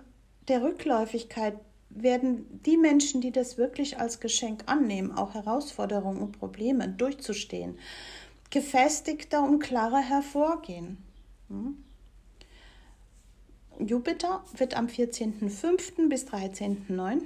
der 0.49 0.61
Rückläufigkeit 0.61 1.57
werden 1.89 2.61
die 2.65 2.75
Menschen, 2.75 3.21
die 3.21 3.31
das 3.31 3.57
wirklich 3.57 3.97
als 3.97 4.19
Geschenk 4.19 4.63
annehmen, 4.65 5.13
auch 5.13 5.33
Herausforderungen 5.33 6.21
und 6.21 6.37
Probleme 6.37 6.89
durchzustehen, 6.89 7.79
gefestigter 8.49 9.41
und 9.41 9.59
klarer 9.59 10.01
hervorgehen. 10.01 10.97
Hm? 11.47 11.77
Jupiter 13.79 14.43
wird 14.57 14.75
am 14.75 14.87
14.05. 14.87 16.09
bis 16.09 16.25
13.09. 16.25 17.21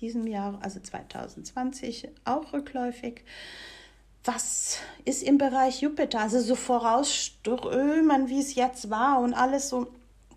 diesem 0.00 0.26
Jahr, 0.26 0.58
also 0.62 0.80
2020, 0.80 2.08
auch 2.24 2.54
rückläufig. 2.54 3.22
Was 4.24 4.78
ist 5.04 5.22
im 5.22 5.36
Bereich 5.36 5.82
Jupiter? 5.82 6.20
Also 6.20 6.40
so 6.40 6.54
vorausströmen, 6.54 8.28
wie 8.28 8.40
es 8.40 8.54
jetzt 8.54 8.90
war 8.90 9.20
und 9.20 9.34
alles 9.34 9.68
so 9.68 9.88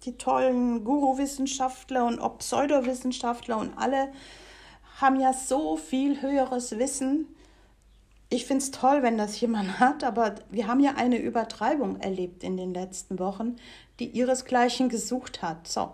die 0.03 0.17
tollen 0.17 0.83
Guru-Wissenschaftler 0.83 2.05
und 2.05 2.19
auch 2.19 2.39
Pseudowissenschaftler 2.39 3.57
und 3.57 3.77
alle 3.77 4.11
haben 4.99 5.19
ja 5.19 5.33
so 5.33 5.77
viel 5.77 6.21
höheres 6.21 6.77
Wissen. 6.77 7.27
ich 8.29 8.45
finde 8.45 8.63
es 8.63 8.71
toll, 8.71 9.03
wenn 9.03 9.17
das 9.17 9.39
jemand 9.41 9.79
hat, 9.79 10.03
aber 10.03 10.35
wir 10.49 10.67
haben 10.67 10.79
ja 10.79 10.93
eine 10.95 11.17
Übertreibung 11.17 11.99
erlebt 11.99 12.43
in 12.43 12.57
den 12.57 12.73
letzten 12.73 13.19
Wochen, 13.19 13.57
die 13.99 14.07
ihresgleichen 14.07 14.89
gesucht 14.89 15.41
hat. 15.41 15.67
So, 15.67 15.91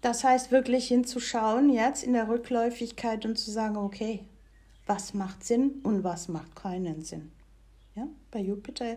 das 0.00 0.24
heißt 0.24 0.50
wirklich 0.50 0.88
hinzuschauen 0.88 1.70
jetzt 1.70 2.02
in 2.02 2.12
der 2.12 2.28
Rückläufigkeit 2.28 3.24
und 3.24 3.38
zu 3.38 3.50
sagen, 3.50 3.76
okay, 3.76 4.24
was 4.86 5.14
macht 5.14 5.44
Sinn 5.44 5.80
und 5.82 6.02
was 6.02 6.28
macht 6.28 6.56
keinen 6.56 7.02
Sinn. 7.02 7.30
Ja, 7.94 8.08
bei 8.30 8.40
Jupiter 8.40 8.96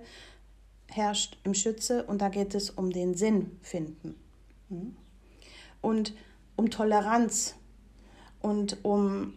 herrscht 0.88 1.38
im 1.44 1.54
Schütze 1.54 2.04
und 2.04 2.22
da 2.22 2.30
geht 2.30 2.56
es 2.56 2.70
um 2.70 2.92
den 2.92 3.16
Sinn 3.16 3.58
finden. 3.62 4.16
Hm? 4.72 4.96
Und 5.82 6.14
um 6.56 6.70
Toleranz 6.70 7.56
und 8.42 8.84
um 8.84 9.34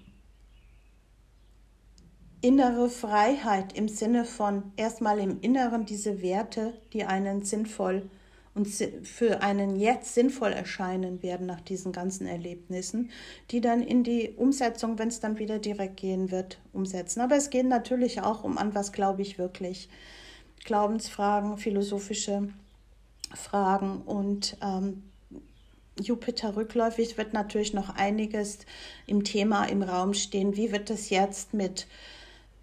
innere 2.41 2.91
Freiheit 2.91 3.73
im 3.77 3.89
Sinne 3.89 4.25
von 4.25 4.73
erstmal 4.77 5.19
im 5.19 5.41
Inneren 5.41 5.87
diese 5.87 6.21
Werte, 6.23 6.75
die 6.93 7.05
einen 7.05 7.43
sinnvoll 7.43 8.11
und 8.55 8.69
für 8.69 9.43
einen 9.43 9.77
jetzt 9.77 10.15
sinnvoll 10.15 10.53
erscheinen 10.53 11.23
werden 11.23 11.47
nach 11.47 11.61
diesen 11.61 11.91
ganzen 11.91 12.27
Erlebnissen, 12.27 13.11
die 13.51 13.61
dann 13.61 13.83
in 13.83 14.05
die 14.05 14.35
Umsetzung, 14.37 14.99
wenn 14.99 15.09
es 15.09 15.21
dann 15.21 15.39
wieder 15.39 15.59
direkt 15.59 15.97
gehen 15.97 16.31
wird, 16.31 16.61
umsetzen. 16.73 17.21
Aber 17.21 17.35
es 17.35 17.51
geht 17.51 17.67
natürlich 17.67 18.21
auch 18.21 18.45
um 18.45 18.59
an 18.59 18.75
was 18.75 18.93
glaube 18.93 19.23
ich 19.23 19.39
wirklich. 19.39 19.89
Glaubensfragen, 20.65 21.59
philosophische 21.59 22.49
Fragen 23.35 24.03
und 24.03 24.57
ähm, 24.63 25.03
Jupiter 26.01 26.57
rückläufig 26.57 27.17
wird 27.17 27.33
natürlich 27.33 27.73
noch 27.73 27.91
einiges 27.91 28.59
im 29.07 29.25
Thema 29.25 29.65
im 29.65 29.83
Raum 29.83 30.15
stehen. 30.15 30.57
Wie 30.57 30.73
wird 30.73 30.91
es 30.91 31.11
jetzt 31.11 31.55
mit 31.55 31.87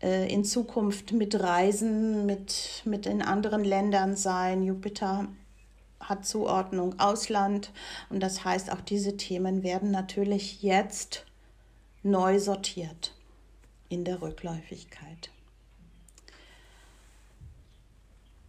äh, 0.02 0.32
in 0.32 0.44
Zukunft 0.44 1.13
mit 1.13 1.39
Reisen, 1.39 2.26
mit, 2.26 2.82
mit 2.86 3.06
in 3.06 3.22
anderen 3.22 3.63
Ländern 3.63 4.15
sein? 4.15 4.63
Jupiter 4.63 5.28
hat 6.00 6.26
Zuordnung 6.26 7.00
Ausland 7.00 7.72
und 8.10 8.22
das 8.22 8.44
heißt, 8.44 8.72
auch 8.72 8.82
diese 8.82 9.17
Themen 9.17 9.63
werden 9.63 9.91
natürlich 9.91 10.62
jetzt 10.62 11.26
neu 12.04 12.39
sortiert 12.39 13.13
in 13.89 14.04
der 14.04 14.22
Rückläufigkeit. 14.22 15.31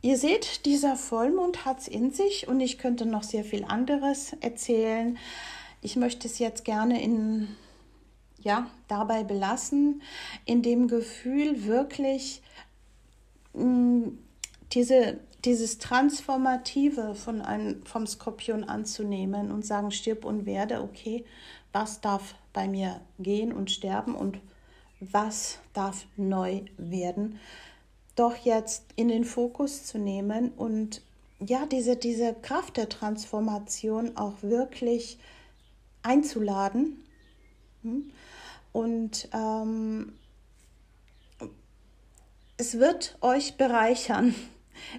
Ihr 0.02 0.18
seht, 0.18 0.66
dieser 0.66 0.96
Vollmond 0.96 1.64
hat 1.64 1.80
es 1.80 1.88
in 1.88 2.10
sich 2.10 2.48
und 2.48 2.60
ich 2.60 2.78
könnte 2.78 3.06
noch 3.06 3.22
sehr 3.22 3.44
viel 3.44 3.64
anderes 3.64 4.34
erzählen. 4.40 5.16
Ich 5.80 5.96
möchte 5.96 6.26
es 6.26 6.38
jetzt 6.38 6.64
gerne 6.64 7.00
in, 7.00 7.48
ja, 8.40 8.68
dabei 8.88 9.22
belassen, 9.22 10.02
in 10.44 10.62
dem 10.62 10.88
Gefühl 10.88 11.64
wirklich 11.64 12.42
mh, 13.54 13.64
mm, 13.64 14.18
diese 14.72 15.20
dieses 15.44 15.78
Transformative 15.78 17.14
von 17.14 17.40
einem, 17.40 17.84
vom 17.84 18.06
Skorpion 18.06 18.64
anzunehmen 18.64 19.50
und 19.50 19.66
sagen, 19.66 19.90
stirb 19.90 20.24
und 20.24 20.46
werde, 20.46 20.82
okay, 20.82 21.24
was 21.72 22.00
darf 22.00 22.34
bei 22.52 22.68
mir 22.68 23.00
gehen 23.18 23.52
und 23.52 23.70
sterben 23.70 24.14
und 24.14 24.38
was 25.00 25.58
darf 25.72 26.06
neu 26.16 26.62
werden, 26.76 27.40
doch 28.14 28.36
jetzt 28.36 28.84
in 28.96 29.08
den 29.08 29.24
Fokus 29.24 29.84
zu 29.84 29.98
nehmen 29.98 30.50
und 30.52 31.02
ja, 31.40 31.66
diese, 31.66 31.96
diese 31.96 32.34
Kraft 32.34 32.76
der 32.76 32.88
Transformation 32.88 34.16
auch 34.16 34.42
wirklich 34.42 35.18
einzuladen. 36.02 37.04
Hm? 37.82 38.10
Und 38.72 39.28
ähm, 39.32 40.12
es 42.56 42.78
wird 42.78 43.16
euch 43.20 43.56
bereichern. 43.56 44.34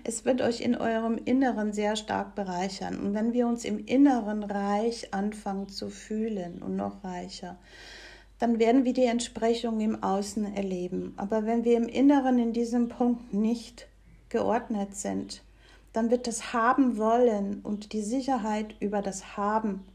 Es 0.04 0.24
wird 0.24 0.42
euch 0.42 0.62
in 0.62 0.76
eurem 0.76 1.18
Inneren 1.26 1.74
sehr 1.74 1.96
stark 1.96 2.36
bereichern. 2.36 3.00
Und 3.00 3.16
wenn 3.16 3.34
wir 3.34 3.48
uns 3.48 3.66
im 3.66 3.84
Inneren 3.84 4.44
reich 4.44 5.14
anfangen 5.14 5.68
zu 5.68 5.90
fühlen 5.90 6.62
und 6.62 6.76
noch 6.76 7.04
reicher, 7.04 7.58
dann 8.44 8.60
werden 8.60 8.84
wir 8.84 8.92
die 8.92 9.06
Entsprechung 9.06 9.80
im 9.80 10.04
Außen 10.04 10.54
erleben. 10.54 11.14
Aber 11.16 11.46
wenn 11.46 11.64
wir 11.64 11.78
im 11.78 11.88
Inneren 11.88 12.38
in 12.40 12.52
diesem 12.52 12.90
Punkt 12.90 13.34
nicht 13.34 13.88
geordnet 14.28 14.98
sind, 14.98 15.44
dann 15.94 16.12
wird 16.12 16.28
das 16.28 16.52
Haben 16.52 16.98
wollen 16.98 17.62
und 17.62 17.94
die 17.94 18.02
Sicherheit 18.02 18.76
über 18.82 19.02
das 19.02 19.38
Haben 19.38 19.86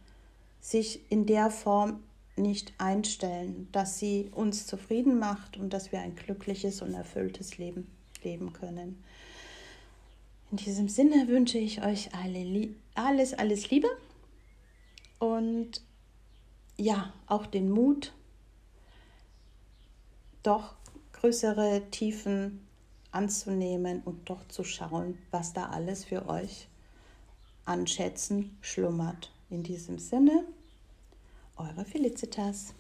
sich 0.62 1.02
in 1.12 1.26
der 1.26 1.50
Form 1.50 2.00
nicht 2.36 2.72
einstellen, 2.78 3.68
dass 3.70 3.98
sie 3.98 4.30
uns 4.34 4.66
zufrieden 4.66 5.18
macht 5.18 5.58
und 5.58 5.74
dass 5.74 5.92
wir 5.92 6.00
ein 6.00 6.16
glückliches 6.16 6.80
und 6.80 6.94
erfülltes 6.94 7.58
Leben 7.58 7.86
leben 8.22 8.54
können. 8.54 9.04
In 10.50 10.56
diesem 10.56 10.88
Sinne 10.88 11.28
wünsche 11.28 11.58
ich 11.58 11.84
euch 11.84 12.14
alle, 12.14 12.70
alles, 12.94 13.34
alles 13.34 13.68
Liebe 13.70 13.88
und 15.18 15.82
ja, 16.78 17.12
auch 17.26 17.44
den 17.44 17.68
Mut, 17.68 18.14
doch 20.48 20.72
größere 21.12 21.82
Tiefen 21.90 22.66
anzunehmen 23.10 24.00
und 24.06 24.30
doch 24.30 24.48
zu 24.48 24.64
schauen, 24.64 25.18
was 25.30 25.52
da 25.52 25.66
alles 25.66 26.06
für 26.06 26.26
euch 26.26 26.68
an 27.66 27.86
Schätzen 27.86 28.56
schlummert. 28.62 29.30
In 29.50 29.62
diesem 29.62 29.98
Sinne, 29.98 30.44
eure 31.56 31.84
Felicitas. 31.84 32.72